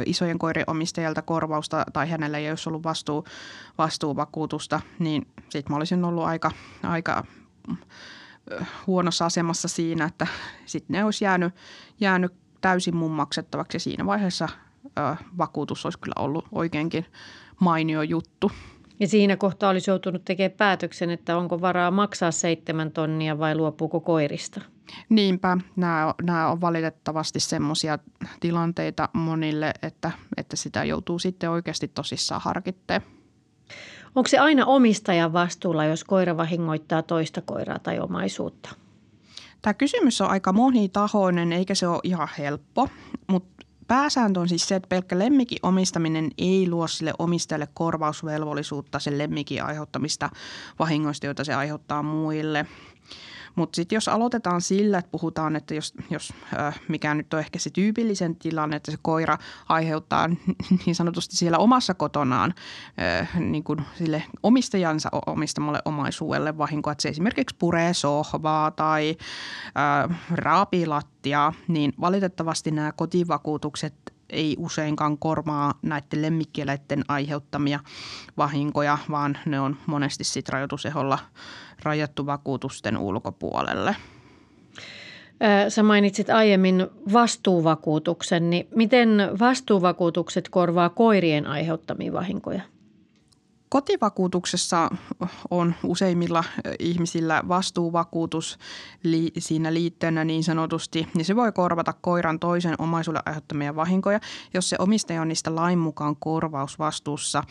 isojen 0.06 0.38
koirien 0.38 0.70
omistajalta 0.70 1.22
korvausta 1.22 1.84
tai 1.92 2.10
hänellä 2.10 2.38
ei 2.38 2.50
olisi 2.50 2.68
ollut 2.68 2.84
vastuu, 2.84 3.24
vastuuvakuutusta, 3.78 4.80
niin 4.98 5.26
sitten 5.48 5.72
mä 5.72 5.76
olisin 5.76 6.04
ollut 6.04 6.24
aika, 6.24 6.50
aika 6.82 7.24
huonossa 8.86 9.26
asemassa 9.26 9.68
siinä, 9.68 10.04
että 10.04 10.26
sitten 10.66 10.94
ne 10.94 11.04
olisi 11.04 11.24
jäänyt, 11.24 11.54
jäänyt 12.00 12.32
täysin 12.60 12.96
mun 12.96 13.10
maksettavaksi 13.10 13.76
ja 13.76 13.80
siinä 13.80 14.06
vaiheessa 14.06 14.48
ö, 14.84 15.16
vakuutus 15.38 15.86
olisi 15.86 15.98
kyllä 15.98 16.14
ollut 16.18 16.44
oikeinkin 16.52 17.06
mainio 17.60 18.02
juttu. 18.02 18.52
Ja 19.00 19.08
siinä 19.08 19.36
kohtaa 19.36 19.70
olisi 19.70 19.90
joutunut 19.90 20.24
tekemään 20.24 20.56
päätöksen, 20.56 21.10
että 21.10 21.36
onko 21.36 21.60
varaa 21.60 21.90
maksaa 21.90 22.30
seitsemän 22.30 22.90
tonnia 22.90 23.38
vai 23.38 23.54
luopuuko 23.54 24.00
koirista. 24.00 24.60
Niinpä, 25.08 25.58
nämä, 25.76 26.14
nämä 26.22 26.48
on 26.48 26.60
valitettavasti 26.60 27.40
semmoisia 27.40 27.98
tilanteita 28.40 29.08
monille, 29.12 29.74
että, 29.82 30.10
että 30.36 30.56
sitä 30.56 30.84
joutuu 30.84 31.18
sitten 31.18 31.50
oikeasti 31.50 31.88
tosissaan 31.88 32.40
harkitteen. 32.44 33.02
Onko 34.14 34.28
se 34.28 34.38
aina 34.38 34.66
omistajan 34.66 35.32
vastuulla, 35.32 35.84
jos 35.84 36.04
koira 36.04 36.36
vahingoittaa 36.36 37.02
toista 37.02 37.40
koiraa 37.40 37.78
tai 37.78 38.00
omaisuutta? 38.00 38.74
Tämä 39.62 39.74
kysymys 39.74 40.20
on 40.20 40.30
aika 40.30 40.52
monitahoinen 40.52 41.52
eikä 41.52 41.74
se 41.74 41.88
ole 41.88 42.00
ihan 42.02 42.28
helppo, 42.38 42.88
mutta 43.26 43.55
pääsääntö 43.88 44.40
on 44.40 44.48
siis 44.48 44.68
se, 44.68 44.74
että 44.74 44.88
pelkkä 44.88 45.18
lemmikin 45.18 45.58
omistaminen 45.62 46.30
ei 46.38 46.70
luo 46.70 46.86
sille 46.88 47.12
omistajalle 47.18 47.68
korvausvelvollisuutta 47.74 48.98
sen 48.98 49.18
lemmikin 49.18 49.64
aiheuttamista 49.64 50.30
vahingoista, 50.78 51.26
joita 51.26 51.44
se 51.44 51.54
aiheuttaa 51.54 52.02
muille– 52.02 52.66
mutta 53.56 53.76
sitten 53.76 53.96
jos 53.96 54.08
aloitetaan 54.08 54.60
sillä, 54.60 54.98
että 54.98 55.10
puhutaan, 55.10 55.56
että 55.56 55.74
jos, 55.74 55.94
jos 56.10 56.32
äh, 56.58 56.80
mikä 56.88 57.14
nyt 57.14 57.34
on 57.34 57.40
ehkä 57.40 57.58
se 57.58 57.70
tyypillisen 57.70 58.36
tilanne, 58.36 58.76
että 58.76 58.90
se 58.90 58.98
koira 59.02 59.38
aiheuttaa 59.68 60.28
niin 60.86 60.94
sanotusti 60.94 61.36
siellä 61.36 61.58
omassa 61.58 61.94
kotonaan 61.94 62.54
äh, 63.20 63.40
niin 63.40 63.64
kuin 63.64 63.82
sille 63.98 64.22
omistajansa 64.42 65.08
omistamalle 65.26 65.82
omaisuudelle 65.84 66.58
vahinkoa, 66.58 66.92
että 66.92 67.02
se 67.02 67.08
esimerkiksi 67.08 67.56
puree 67.58 67.94
sohvaa 67.94 68.70
tai 68.70 69.16
äh, 70.10 70.20
raapii 70.30 70.86
lattia, 70.86 71.52
niin 71.68 71.92
valitettavasti 72.00 72.70
nämä 72.70 72.92
kotivakuutukset 72.92 74.15
ei 74.30 74.56
useinkaan 74.58 75.18
korvaa 75.18 75.74
näiden 75.82 76.22
lemmikkieläiden 76.22 77.04
aiheuttamia 77.08 77.80
vahinkoja, 78.36 78.98
vaan 79.10 79.38
ne 79.46 79.60
on 79.60 79.76
monesti 79.86 80.24
sitten 80.24 80.52
rajoituseholla 80.52 81.18
rajattu 81.82 82.26
vakuutusten 82.26 82.98
ulkopuolelle. 82.98 83.96
Sä 85.68 85.82
mainitsit 85.82 86.30
aiemmin 86.30 86.86
vastuuvakuutuksen, 87.12 88.50
niin 88.50 88.68
miten 88.74 89.08
vastuuvakuutukset 89.38 90.48
korvaa 90.48 90.88
koirien 90.88 91.46
aiheuttamia 91.46 92.12
vahinkoja? 92.12 92.62
Kotivakuutuksessa 93.68 94.90
on 95.50 95.74
useimmilla 95.82 96.44
ihmisillä 96.78 97.42
vastuuvakuutus 97.48 98.58
li- 99.02 99.32
siinä 99.38 99.74
liitteenä 99.74 100.24
niin 100.24 100.44
sanotusti, 100.44 101.08
ja 101.18 101.24
se 101.24 101.36
voi 101.36 101.52
korvata 101.52 101.92
koiran 101.92 102.38
toisen 102.38 102.74
omaisuuden 102.78 103.22
aiheuttamia 103.26 103.76
vahinkoja, 103.76 104.20
jos 104.54 104.68
se 104.68 104.76
omistaja 104.78 105.22
on 105.22 105.28
niistä 105.28 105.54
lain 105.54 105.78
mukaan 105.78 106.16
korvausvastuussa. 106.16 107.42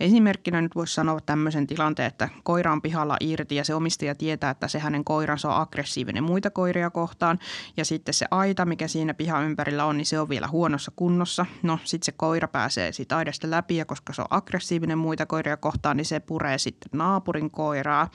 Esimerkkinä 0.00 0.60
nyt 0.60 0.74
voisi 0.74 0.94
sanoa 0.94 1.20
tämmöisen 1.20 1.66
tilanteen, 1.66 2.08
että 2.08 2.28
koira 2.42 2.72
on 2.72 2.82
pihalla 2.82 3.16
irti 3.20 3.56
ja 3.56 3.64
se 3.64 3.74
omistaja 3.74 4.14
tietää, 4.14 4.50
että 4.50 4.68
se 4.68 4.78
hänen 4.78 5.04
koiransa 5.04 5.48
on 5.48 5.60
aggressiivinen 5.62 6.24
muita 6.24 6.50
koiria 6.50 6.90
kohtaan, 6.90 7.38
ja 7.76 7.84
sitten 7.84 8.14
se 8.14 8.26
aita, 8.30 8.64
mikä 8.64 8.88
siinä 8.88 9.14
pihan 9.14 9.44
ympärillä 9.44 9.84
on, 9.84 9.96
niin 9.96 10.06
se 10.06 10.20
on 10.20 10.28
vielä 10.28 10.48
huonossa 10.48 10.92
kunnossa. 10.96 11.46
No 11.62 11.78
sitten 11.84 12.06
se 12.06 12.12
koira 12.12 12.48
pääsee 12.48 12.92
siitä 12.92 13.16
aidasta 13.16 13.50
läpi, 13.50 13.76
ja 13.76 13.84
koska 13.84 14.12
se 14.12 14.22
on 14.22 14.28
aggressiivinen 14.30 14.98
muita 14.98 15.26
koiria 15.26 15.56
kohtaan, 15.62 15.96
niin 15.96 16.04
se 16.04 16.20
puree 16.20 16.58
sitten 16.58 16.90
naapurin 16.92 17.50
koiraa. 17.50 18.10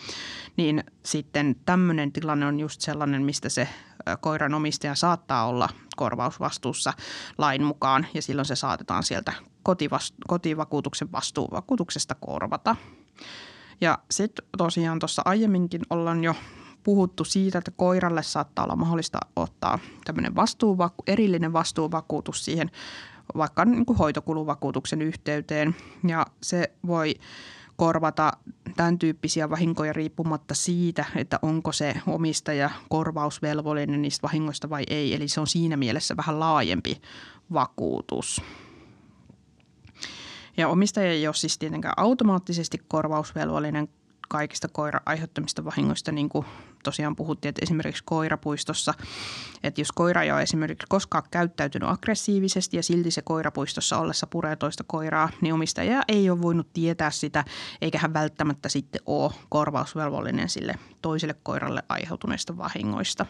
Niin 0.57 0.83
sitten 1.05 1.55
tämmöinen 1.65 2.11
tilanne 2.11 2.45
on 2.45 2.59
just 2.59 2.81
sellainen, 2.81 3.21
mistä 3.21 3.49
se 3.49 3.67
koiran 4.21 4.53
omistaja 4.53 4.95
saattaa 4.95 5.47
olla 5.47 5.69
korvausvastuussa 5.95 6.93
lain 7.37 7.63
mukaan 7.63 8.07
ja 8.13 8.21
silloin 8.21 8.45
se 8.45 8.55
saatetaan 8.55 9.03
sieltä 9.03 9.33
kotivakuutuksen 10.27 11.11
vastuuvakuutuksesta 11.11 12.15
korvata. 12.15 12.75
Ja 13.81 13.97
sitten 14.11 14.45
tosiaan 14.57 14.99
tuossa 14.99 15.21
aiemminkin 15.25 15.81
ollaan 15.89 16.23
jo 16.23 16.35
puhuttu 16.83 17.23
siitä, 17.23 17.57
että 17.57 17.71
koiralle 17.71 18.23
saattaa 18.23 18.65
olla 18.65 18.75
mahdollista 18.75 19.19
ottaa 19.35 19.79
tämmöinen 20.05 20.35
vastuuvaku- 20.35 21.03
erillinen 21.07 21.53
vastuuvakuutus 21.53 22.45
siihen 22.45 22.71
vaikka 23.37 23.65
niin 23.65 23.85
kuin 23.85 23.97
hoitokuluvakuutuksen 23.97 25.01
yhteyteen. 25.01 25.75
Ja 26.07 26.25
se 26.41 26.71
voi 26.87 27.15
korvata 27.75 28.31
tämän 28.75 28.99
tyyppisiä 28.99 29.49
vahinkoja 29.49 29.93
riippumatta 29.93 30.55
siitä, 30.55 31.05
että 31.15 31.39
onko 31.41 31.71
se 31.71 31.93
omistaja 32.07 32.69
korvausvelvollinen 32.89 34.01
niistä 34.01 34.23
vahingoista 34.23 34.69
vai 34.69 34.83
ei. 34.89 35.15
Eli 35.15 35.27
se 35.27 35.41
on 35.41 35.47
siinä 35.47 35.77
mielessä 35.77 36.17
vähän 36.17 36.39
laajempi 36.39 37.01
vakuutus. 37.53 38.41
Ja 40.57 40.67
omistaja 40.67 41.11
ei 41.11 41.27
ole 41.27 41.35
siis 41.35 41.57
tietenkään 41.57 41.93
automaattisesti 41.97 42.77
korvausvelvollinen 42.87 43.89
kaikista 44.27 44.67
koiran 44.67 45.01
aiheuttamista 45.05 45.65
vahingoista, 45.65 46.11
niin 46.11 46.29
kuin 46.29 46.45
tosiaan 46.83 47.15
puhuttiin, 47.15 47.49
että 47.49 47.61
esimerkiksi 47.63 48.03
koirapuistossa, 48.05 48.93
että 49.63 49.81
jos 49.81 49.91
koira 49.91 50.21
ei 50.21 50.31
ole 50.31 50.41
esimerkiksi 50.41 50.85
koskaan 50.89 51.23
käyttäytynyt 51.31 51.89
aggressiivisesti 51.89 52.77
ja 52.77 52.83
silti 52.83 53.11
se 53.11 53.21
koirapuistossa 53.21 53.97
ollessa 53.97 54.27
puree 54.27 54.55
toista 54.55 54.83
koiraa, 54.87 55.29
niin 55.41 55.53
omistaja 55.53 56.03
ei 56.07 56.29
ole 56.29 56.41
voinut 56.41 56.73
tietää 56.73 57.11
sitä, 57.11 57.45
eikä 57.81 57.99
hän 57.99 58.13
välttämättä 58.13 58.69
sitten 58.69 59.01
ole 59.05 59.31
korvausvelvollinen 59.49 60.49
sille 60.49 60.75
toiselle 61.01 61.35
koiralle 61.43 61.83
aiheutuneista 61.89 62.57
vahingoista 62.57 63.25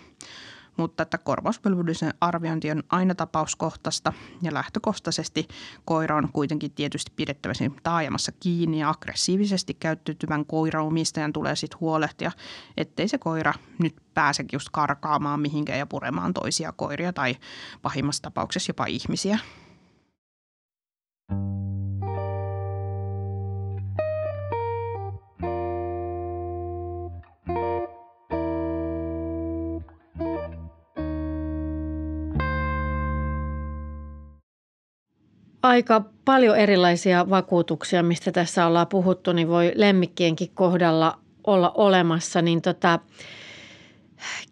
mutta 0.77 1.03
että 1.03 1.17
korvausvelvollisuuden 1.17 2.13
arviointi 2.21 2.71
on 2.71 2.83
aina 2.89 3.15
tapauskohtaista 3.15 4.13
ja 4.41 4.53
lähtökohtaisesti 4.53 5.47
koira 5.85 6.15
on 6.15 6.29
kuitenkin 6.33 6.71
tietysti 6.71 7.11
pidettävä 7.15 7.53
taajamassa 7.83 8.31
kiinni 8.39 8.79
ja 8.79 8.89
aggressiivisesti 8.89 9.73
käyttäytyvän 9.73 10.45
koiran 10.45 10.85
omistajan 10.85 11.33
tulee 11.33 11.55
sitten 11.55 11.79
huolehtia, 11.79 12.31
ettei 12.77 13.07
se 13.07 13.17
koira 13.17 13.53
nyt 13.79 13.95
pääse 14.13 14.45
just 14.53 14.69
karkaamaan 14.71 15.39
mihinkään 15.39 15.79
ja 15.79 15.85
puremaan 15.85 16.33
toisia 16.33 16.71
koiria 16.71 17.13
tai 17.13 17.35
pahimmassa 17.81 18.23
tapauksessa 18.23 18.69
jopa 18.69 18.85
ihmisiä. 18.85 19.39
Aika 35.67 36.01
paljon 36.25 36.57
erilaisia 36.57 37.29
vakuutuksia, 37.29 38.03
mistä 38.03 38.31
tässä 38.31 38.65
ollaan 38.65 38.87
puhuttu, 38.87 39.33
niin 39.33 39.47
voi 39.47 39.71
lemmikkienkin 39.75 40.51
kohdalla 40.53 41.19
olla 41.47 41.71
olemassa. 41.75 42.41
Niin 42.41 42.61
tota, 42.61 42.99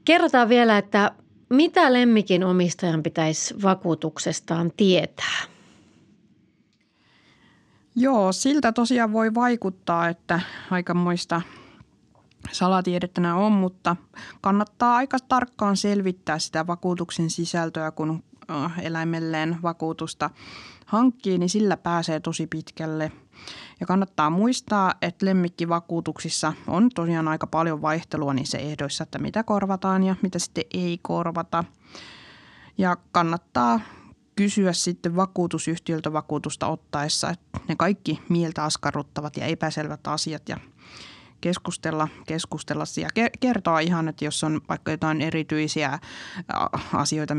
kerrotaan 0.05 0.49
vielä, 0.49 0.77
että 0.77 1.11
mitä 1.49 1.93
lemmikin 1.93 2.43
omistajan 2.43 3.03
pitäisi 3.03 3.55
vakuutuksestaan 3.63 4.71
tietää? 4.77 5.41
Joo, 7.95 8.31
siltä 8.31 8.71
tosiaan 8.71 9.13
voi 9.13 9.33
vaikuttaa, 9.33 10.09
että 10.09 10.39
aikamoista 10.71 11.41
salatiedettä 12.51 13.21
nämä 13.21 13.35
on, 13.35 13.51
mutta 13.51 13.95
kannattaa 14.41 14.95
aika 14.95 15.17
tarkkaan 15.19 15.77
selvittää 15.77 16.39
sitä 16.39 16.67
vakuutuksen 16.67 17.29
sisältöä, 17.29 17.91
kun 17.91 18.23
eläimelleen 18.81 19.57
vakuutusta 19.63 20.29
hankkii, 20.85 21.37
niin 21.37 21.49
sillä 21.49 21.77
pääsee 21.77 22.19
tosi 22.19 22.47
pitkälle. 22.47 23.11
Ja 23.79 23.85
kannattaa 23.85 24.29
muistaa, 24.29 24.93
että 25.01 25.25
lemmikkivakuutuksissa 25.25 26.53
on 26.67 26.89
tosiaan 26.95 27.27
aika 27.27 27.47
paljon 27.47 27.81
vaihtelua 27.81 28.33
niissä 28.33 28.57
ehdoissa, 28.57 29.03
että 29.03 29.19
mitä 29.19 29.43
korvataan 29.43 30.03
ja 30.03 30.15
mitä 30.21 30.39
sitten 30.39 30.63
ei 30.73 30.99
korvata. 31.01 31.63
Ja 32.77 32.97
kannattaa 33.11 33.79
kysyä 34.35 34.73
sitten 34.73 35.15
vakuutusyhtiöltä 35.15 36.13
vakuutusta 36.13 36.67
ottaessa, 36.67 37.29
että 37.29 37.59
ne 37.67 37.75
kaikki 37.75 38.21
mieltä 38.29 38.63
askarruttavat 38.63 39.37
ja 39.37 39.45
epäselvät 39.45 40.07
asiat 40.07 40.49
ja 40.49 40.57
keskustella, 41.41 42.07
keskustella 42.27 42.83
ja 43.01 43.29
kertoa 43.39 43.79
ihan, 43.79 44.07
että 44.07 44.25
jos 44.25 44.43
on 44.43 44.61
vaikka 44.69 44.91
jotain 44.91 45.21
erityisiä 45.21 45.99
asioita 46.93 47.33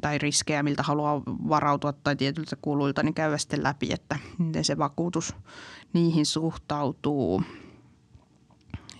tai 0.00 0.18
riskejä, 0.18 0.62
miltä 0.62 0.82
haluaa 0.82 1.22
varautua 1.26 1.92
tai 1.92 2.16
tietyiltä 2.16 2.56
kuluilta, 2.62 3.02
niin 3.02 3.14
käydä 3.14 3.38
sitten 3.38 3.62
läpi, 3.62 3.92
että 3.92 4.18
miten 4.38 4.64
se 4.64 4.78
vakuutus 4.78 5.34
niihin 5.92 6.26
suhtautuu. 6.26 7.42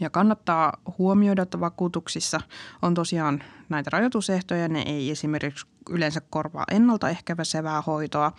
Ja 0.00 0.10
kannattaa 0.10 0.72
huomioida, 0.98 1.42
että 1.42 1.60
vakuutuksissa 1.60 2.40
on 2.82 2.94
tosiaan 2.94 3.42
näitä 3.68 3.90
rajoitusehtoja. 3.92 4.68
Ne 4.68 4.82
ei 4.82 5.10
esimerkiksi 5.10 5.66
yleensä 5.88 6.20
korvaa 6.30 6.64
ennaltaehkäisevää 6.70 7.82
hoitoa, 7.82 8.32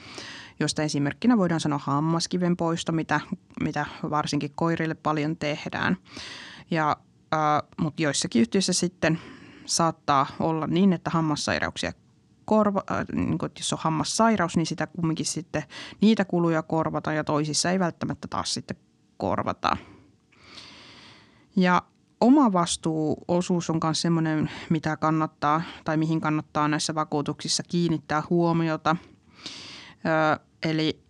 josta 0.59 0.83
esimerkkinä 0.83 1.37
voidaan 1.37 1.59
sanoa 1.59 1.79
hammaskiven 1.83 2.57
poisto, 2.57 2.91
mitä, 2.91 3.19
mitä 3.63 3.85
varsinkin 4.09 4.51
koirille 4.55 4.95
paljon 4.95 5.37
tehdään. 5.37 5.97
Ja, 6.71 6.97
äh, 7.33 7.39
mutta 7.81 8.01
joissakin 8.01 8.41
yhtiöissä 8.41 8.73
sitten 8.73 9.19
saattaa 9.65 10.27
olla 10.39 10.67
niin, 10.67 10.93
että 10.93 11.09
hammassairauksia 11.09 11.91
korva, 12.45 12.83
niin 13.13 13.37
kuin, 13.37 13.51
jos 13.57 13.73
on 13.73 13.79
hammassairaus, 13.81 14.57
niin 14.57 14.65
sitä 14.65 14.87
kumminkin 14.87 15.25
sitten 15.25 15.63
niitä 16.01 16.25
kuluja 16.25 16.61
korvata 16.63 17.13
ja 17.13 17.23
toisissa 17.23 17.71
ei 17.71 17.79
välttämättä 17.79 18.27
taas 18.27 18.53
sitten 18.53 18.77
korvata. 19.17 19.77
Ja 21.55 21.81
oma 22.21 22.53
vastuuosuus 22.53 23.69
on 23.69 23.79
myös 23.83 24.01
sellainen, 24.01 24.51
mitä 24.69 24.97
kannattaa 24.97 25.61
tai 25.83 25.97
mihin 25.97 26.21
kannattaa 26.21 26.67
näissä 26.67 26.95
vakuutuksissa 26.95 27.63
kiinnittää 27.63 28.23
huomiota. 28.29 28.95
Ö, 30.35 30.39
eli 30.63 31.03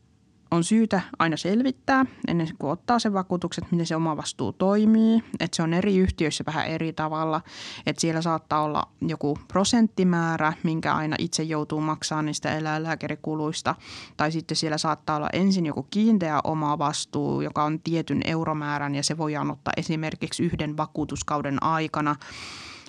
on 0.51 0.63
syytä 0.63 1.01
aina 1.19 1.37
selvittää 1.37 2.05
ennen 2.27 2.47
kuin 2.59 2.71
ottaa 2.71 2.99
sen 2.99 3.13
vakuutuksen, 3.13 3.63
miten 3.71 3.85
se 3.85 3.95
oma 3.95 4.17
vastuu 4.17 4.53
toimii. 4.53 5.23
Että 5.39 5.55
se 5.55 5.63
on 5.63 5.73
eri 5.73 5.97
yhtiöissä 5.97 6.43
vähän 6.47 6.67
eri 6.67 6.93
tavalla. 6.93 7.41
Että 7.85 8.01
siellä 8.01 8.21
saattaa 8.21 8.61
olla 8.61 8.87
joku 9.01 9.37
prosenttimäärä, 9.47 10.53
minkä 10.63 10.95
aina 10.95 11.15
itse 11.19 11.43
joutuu 11.43 11.81
maksamaan 11.81 12.25
niistä 12.25 12.57
eläinlääkärikuluista. 12.57 13.75
Tai 14.17 14.31
sitten 14.31 14.57
siellä 14.57 14.77
saattaa 14.77 15.15
olla 15.15 15.29
ensin 15.33 15.65
joku 15.65 15.87
kiinteä 15.89 16.39
oma 16.43 16.77
vastuu, 16.77 17.41
joka 17.41 17.63
on 17.63 17.79
tietyn 17.79 18.21
euromäärän 18.25 18.95
ja 18.95 19.03
se 19.03 19.17
voidaan 19.17 19.51
ottaa 19.51 19.73
esimerkiksi 19.77 20.43
yhden 20.43 20.77
vakuutuskauden 20.77 21.63
aikana– 21.63 22.15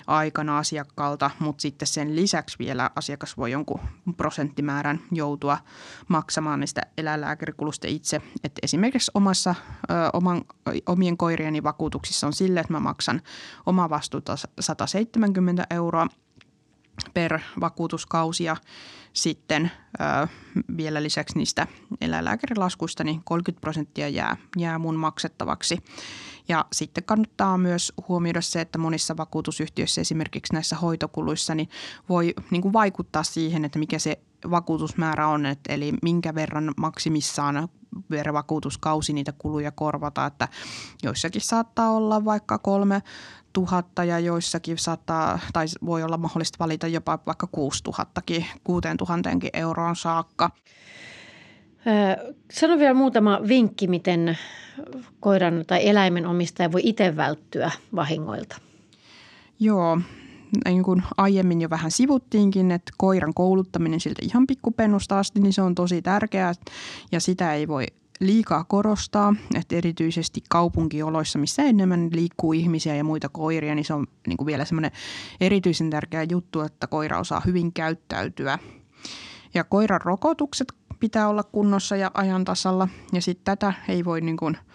aikana 0.07 0.57
asiakkaalta, 0.57 1.31
mutta 1.39 1.61
sitten 1.61 1.87
sen 1.87 2.15
lisäksi 2.15 2.59
vielä 2.59 2.89
asiakas 2.95 3.37
voi 3.37 3.51
jonkun 3.51 3.79
prosenttimäärän 4.17 4.99
joutua 5.11 5.57
maksamaan 6.07 6.59
niistä 6.59 6.81
eläinlääkärikulusta 6.97 7.87
itse. 7.87 8.21
Et 8.43 8.59
esimerkiksi 8.63 9.11
omassa, 9.13 9.55
ö, 9.91 9.93
oman, 10.13 10.41
omien 10.85 11.17
koirieni 11.17 11.63
vakuutuksissa 11.63 12.27
on 12.27 12.33
sille, 12.33 12.59
että 12.59 12.73
mä 12.73 12.79
maksan 12.79 13.21
oma 13.65 13.89
vastuuta 13.89 14.35
170 14.59 15.67
euroa 15.69 16.07
per 17.13 17.39
vakuutuskausi 17.61 18.43
ja 18.43 18.55
sitten 19.13 19.71
ö, 20.23 20.27
vielä 20.77 21.03
lisäksi 21.03 21.37
niistä 21.37 21.67
eläinlääkärilaskuista 22.01 23.03
niin 23.03 23.21
30 23.23 23.61
prosenttia 23.61 24.09
jää, 24.09 24.37
jää 24.57 24.79
mun 24.79 24.95
maksettavaksi. 24.95 25.77
Ja 26.47 26.65
sitten 26.73 27.03
kannattaa 27.03 27.57
myös 27.57 27.93
huomioida 28.07 28.41
se, 28.41 28.61
että 28.61 28.77
monissa 28.77 29.17
vakuutusyhtiöissä 29.17 30.01
esimerkiksi 30.01 30.53
näissä 30.53 30.75
hoitokuluissa 30.75 31.55
niin 31.55 31.69
voi 32.09 32.33
niin 32.51 32.61
kuin 32.61 32.73
vaikuttaa 32.73 33.23
siihen, 33.23 33.65
että 33.65 33.79
mikä 33.79 33.99
se 33.99 34.19
vakuutusmäärä 34.49 35.27
on, 35.27 35.45
että 35.45 35.73
eli 35.73 35.93
minkä 36.01 36.35
verran 36.35 36.73
maksimissaan 36.77 37.69
per 38.09 38.33
vakuutuskausi 38.33 39.13
niitä 39.13 39.33
kuluja 39.37 39.71
korvata, 39.71 40.25
että 40.25 40.47
joissakin 41.03 41.41
saattaa 41.41 41.91
olla 41.91 42.25
vaikka 42.25 42.57
kolme 42.57 43.03
tuhatta 43.53 44.03
ja 44.03 44.19
joissakin 44.19 44.77
saattaa, 44.77 45.39
tai 45.53 45.65
voi 45.85 46.03
olla 46.03 46.17
mahdollista 46.17 46.59
valita 46.59 46.87
jopa 46.87 47.19
vaikka 47.25 47.47
kuusi 47.51 47.83
tuhattakin, 47.83 48.45
kuuteen 48.63 48.97
tuhanteenkin 48.97 49.49
euroon 49.53 49.95
saakka. 49.95 50.51
Sano 52.51 52.79
vielä 52.79 52.93
muutama 52.93 53.39
vinkki, 53.47 53.87
miten 53.87 54.37
koiran 55.19 55.63
tai 55.67 55.87
eläimen 55.87 56.25
omistaja 56.25 56.71
voi 56.71 56.81
itse 56.83 57.15
välttyä 57.15 57.71
vahingoilta. 57.95 58.57
Joo, 59.59 59.99
niin 60.65 60.83
kuin 60.83 61.03
aiemmin 61.17 61.61
jo 61.61 61.69
vähän 61.69 61.91
sivuttiinkin, 61.91 62.71
että 62.71 62.91
koiran 62.97 63.33
kouluttaminen 63.33 63.99
siltä 63.99 64.21
ihan 64.25 64.47
pikkupennusta 64.47 65.19
asti, 65.19 65.39
niin 65.39 65.53
se 65.53 65.61
on 65.61 65.75
tosi 65.75 66.01
tärkeää 66.01 66.53
ja 67.11 67.19
sitä 67.19 67.53
ei 67.53 67.67
voi 67.67 67.85
liikaa 68.19 68.63
korostaa, 68.63 69.35
että 69.55 69.75
erityisesti 69.75 70.43
kaupunkioloissa, 70.49 71.39
missä 71.39 71.63
enemmän 71.63 72.09
liikkuu 72.13 72.53
ihmisiä 72.53 72.95
ja 72.95 73.03
muita 73.03 73.29
koiria, 73.29 73.75
niin 73.75 73.85
se 73.85 73.93
on 73.93 74.07
niin 74.27 74.37
kuin 74.37 74.45
vielä 74.45 74.65
semmoinen 74.65 74.91
erityisen 75.41 75.89
tärkeä 75.89 76.23
juttu, 76.23 76.61
että 76.61 76.87
koira 76.87 77.19
osaa 77.19 77.41
hyvin 77.45 77.73
käyttäytyä. 77.73 78.59
Ja 79.53 79.63
koiran 79.63 80.01
rokotukset 80.01 80.73
pitää 81.01 81.27
olla 81.27 81.43
kunnossa 81.43 81.95
ja 81.95 82.11
ajan 82.13 82.45
tasalla 82.45 82.87
ja 83.13 83.21
sitten 83.21 83.45
tätä 83.45 83.73
ei 83.87 84.05
voi 84.05 84.21
niin 84.21 84.37
kuin– 84.37 84.57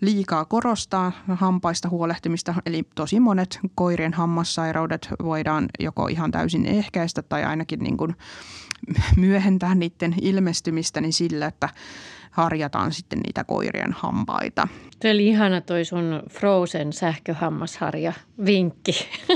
liikaa 0.00 0.44
korostaa 0.44 1.12
hampaista 1.28 1.88
huolehtimista, 1.88 2.54
eli 2.66 2.82
tosi 2.94 3.20
monet 3.20 3.60
koirien 3.74 4.12
hammassairaudet 4.12 5.08
voidaan 5.22 5.68
joko 5.80 6.06
ihan 6.06 6.30
täysin 6.30 6.66
ehkäistä 6.66 7.22
tai 7.22 7.44
ainakin 7.44 7.80
niin 7.80 7.96
kuin 7.96 8.16
myöhentää 9.16 9.74
niiden 9.74 10.14
ilmestymistä 10.20 11.00
niin 11.00 11.12
sillä, 11.12 11.46
että 11.46 11.68
harjataan 12.30 12.92
sitten 12.92 13.18
niitä 13.18 13.44
koirien 13.44 13.92
hampaita. 13.92 14.68
Tuo 15.02 15.10
oli 15.10 15.26
ihana 15.26 15.60
toi 15.60 15.84
sun 15.84 16.22
Frozen 16.30 16.92
sähköhammasharja 16.92 18.12
vinkki. 18.44 18.92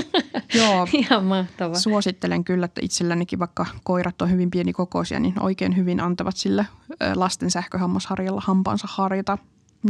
Joo. 0.59 0.87
Ihan 0.93 1.23
mahtava. 1.23 1.75
Suosittelen 1.75 2.43
kyllä, 2.43 2.65
että 2.65 2.81
itsellänikin 2.83 3.39
vaikka 3.39 3.65
koirat 3.83 4.21
on 4.21 4.31
hyvin 4.31 4.51
pienikokoisia, 4.51 5.19
niin 5.19 5.39
oikein 5.39 5.75
hyvin 5.75 5.99
antavat 5.99 6.37
sille 6.37 6.67
lasten 7.15 7.51
sähköhammasharjalla 7.51 8.41
hampaansa 8.45 8.87
harjata. 8.91 9.37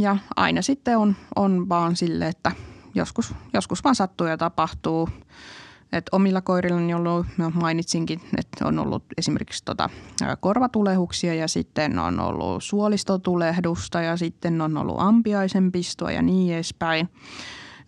Ja 0.00 0.16
aina 0.36 0.62
sitten 0.62 0.98
on, 0.98 1.16
on 1.36 1.68
vaan 1.68 1.96
sille, 1.96 2.28
että 2.28 2.52
joskus, 2.94 3.34
joskus 3.52 3.84
vaan 3.84 3.94
sattuu 3.94 4.26
ja 4.26 4.36
tapahtuu. 4.36 5.08
Et 5.94 6.04
omilla 6.12 6.40
koirillani 6.40 6.94
on 6.94 7.06
ollut, 7.06 7.26
mainitsinkin, 7.54 8.20
että 8.38 8.66
on 8.66 8.78
ollut 8.78 9.04
esimerkiksi 9.18 9.64
tota, 9.64 9.90
korvatulehuksia 10.40 11.34
ja 11.34 11.48
sitten 11.48 11.98
on 11.98 12.20
ollut 12.20 12.64
suolistotulehdusta 12.64 14.02
ja 14.02 14.16
sitten 14.16 14.60
on 14.60 14.76
ollut 14.76 14.96
ampiaisen 14.98 15.72
pistoa 15.72 16.10
ja 16.10 16.22
niin 16.22 16.54
edespäin. 16.54 17.08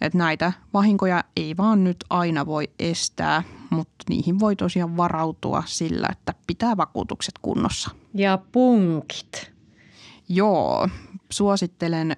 Et 0.00 0.14
näitä 0.14 0.52
vahinkoja 0.74 1.24
ei 1.36 1.56
vaan 1.56 1.84
nyt 1.84 1.96
aina 2.10 2.46
voi 2.46 2.68
estää, 2.78 3.42
mutta 3.70 4.04
niihin 4.08 4.40
voi 4.40 4.56
tosiaan 4.56 4.96
varautua 4.96 5.62
sillä, 5.66 6.08
että 6.12 6.34
pitää 6.46 6.76
vakuutukset 6.76 7.34
kunnossa. 7.42 7.90
Ja 8.14 8.38
punkit. 8.52 9.52
Joo, 10.28 10.88
suosittelen 11.30 12.16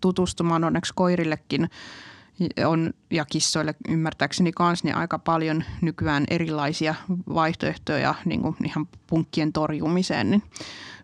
tutustumaan 0.00 0.64
onneksi 0.64 0.92
koirillekin 0.94 1.68
on, 2.66 2.92
ja 3.10 3.24
kissoille 3.24 3.74
ymmärtääkseni 3.88 4.52
kanssa 4.52 4.86
niin 4.86 4.96
aika 4.96 5.18
paljon 5.18 5.64
nykyään 5.82 6.24
erilaisia 6.30 6.94
vaihtoehtoja 7.34 8.14
niin 8.24 8.42
kuin 8.42 8.56
ihan 8.64 8.88
punkkien 9.06 9.52
torjumiseen, 9.52 10.30
niin 10.30 10.42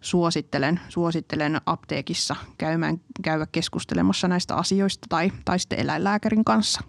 suosittelen, 0.00 0.80
suosittelen 0.88 1.60
apteekissa 1.66 2.36
käymään, 2.58 3.00
käydä 3.22 3.46
keskustelemassa 3.52 4.28
näistä 4.28 4.54
asioista 4.54 5.06
tai, 5.08 5.32
tai 5.44 5.58
sitten 5.58 5.80
eläinlääkärin 5.80 6.44
kanssa. 6.44 6.80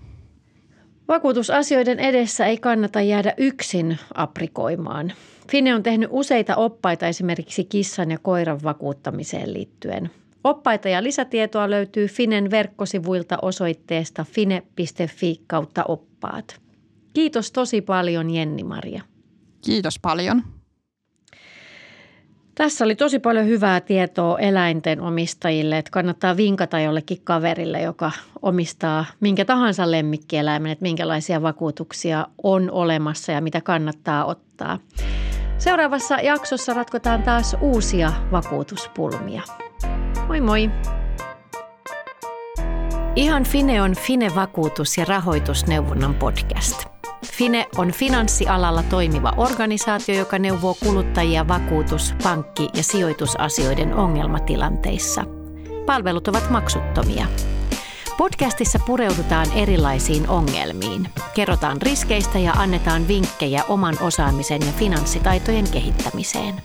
Vakuutusasioiden 1.08 2.00
edessä 2.00 2.46
ei 2.46 2.58
kannata 2.58 3.02
jäädä 3.02 3.34
yksin 3.38 3.98
aprikoimaan. 4.14 5.14
Fine 5.52 5.76
on 5.76 5.84
tehnyt 5.84 6.10
useita 6.12 6.56
oppaita 6.56 7.08
esimerkiksi 7.08 7.64
kissan 7.64 8.12
ja 8.12 8.18
koiran 8.18 8.64
vakuuttamiseen 8.64 9.54
liittyen. 9.54 10.10
Oppaita 10.44 10.90
ja 10.90 11.04
lisätietoa 11.04 11.70
löytyy 11.70 12.08
Finen 12.08 12.52
verkkosivuilta 12.52 13.38
osoitteesta 13.42 14.26
fine.fi 14.32 15.42
kautta 15.48 15.84
oppaat. 15.84 16.62
Kiitos 17.14 17.52
tosi 17.52 17.82
paljon 17.82 18.30
Jenni-Maria. 18.30 19.02
Kiitos 19.66 20.00
paljon. 20.00 20.44
Tässä 22.56 22.86
oli 22.86 22.96
tosi 22.96 23.20
paljon 23.20 23.46
hyvää 23.46 23.82
tietoa 23.82 24.40
eläinten 24.40 25.02
omistajille, 25.02 25.78
että 25.78 25.92
kannattaa 25.92 26.38
vinkata 26.38 26.80
jollekin 26.80 27.22
kaverille, 27.24 27.82
joka 27.82 28.12
omistaa 28.42 29.06
minkä 29.20 29.46
tahansa 29.46 29.92
lemmikkieläimen, 29.92 30.72
että 30.72 30.84
minkälaisia 30.84 31.42
vakuutuksia 31.42 32.28
on 32.44 32.72
olemassa 32.72 33.32
ja 33.32 33.42
mitä 33.42 33.62
kannattaa 33.62 34.26
ottaa. 34.26 34.80
Seuraavassa 35.58 36.16
jaksossa 36.16 36.74
ratkotaan 36.74 37.24
taas 37.24 37.58
uusia 37.62 38.14
vakuutuspulmia. 38.32 39.42
Moi 40.28 40.42
moi! 40.42 40.70
Ihan 43.16 43.44
Fine 43.44 43.82
on 43.82 43.92
Fine-vakuutus- 43.92 44.98
ja 44.98 45.06
rahoitusneuvonnan 45.06 46.16
podcast. 46.16 46.86
Fine 47.26 47.68
on 47.78 47.92
finanssialalla 47.92 48.84
toimiva 48.84 49.34
organisaatio, 49.38 50.16
joka 50.16 50.40
neuvoo 50.40 50.76
kuluttajia 50.84 51.48
vakuutus-, 51.48 52.16
pankki- 52.24 52.70
ja 52.74 52.84
sijoitusasioiden 52.84 53.94
ongelmatilanteissa. 53.94 55.24
Palvelut 55.86 56.28
ovat 56.28 56.50
maksuttomia. 56.50 57.28
Podcastissa 58.18 58.80
pureudutaan 58.86 59.48
erilaisiin 59.56 60.30
ongelmiin. 60.30 61.10
Kerrotaan 61.34 61.82
riskeistä 61.82 62.40
ja 62.40 62.52
annetaan 62.52 63.08
vinkkejä 63.08 63.64
oman 63.64 63.96
osaamisen 64.02 64.62
ja 64.62 64.72
finanssitaitojen 64.72 65.70
kehittämiseen. 65.72 66.62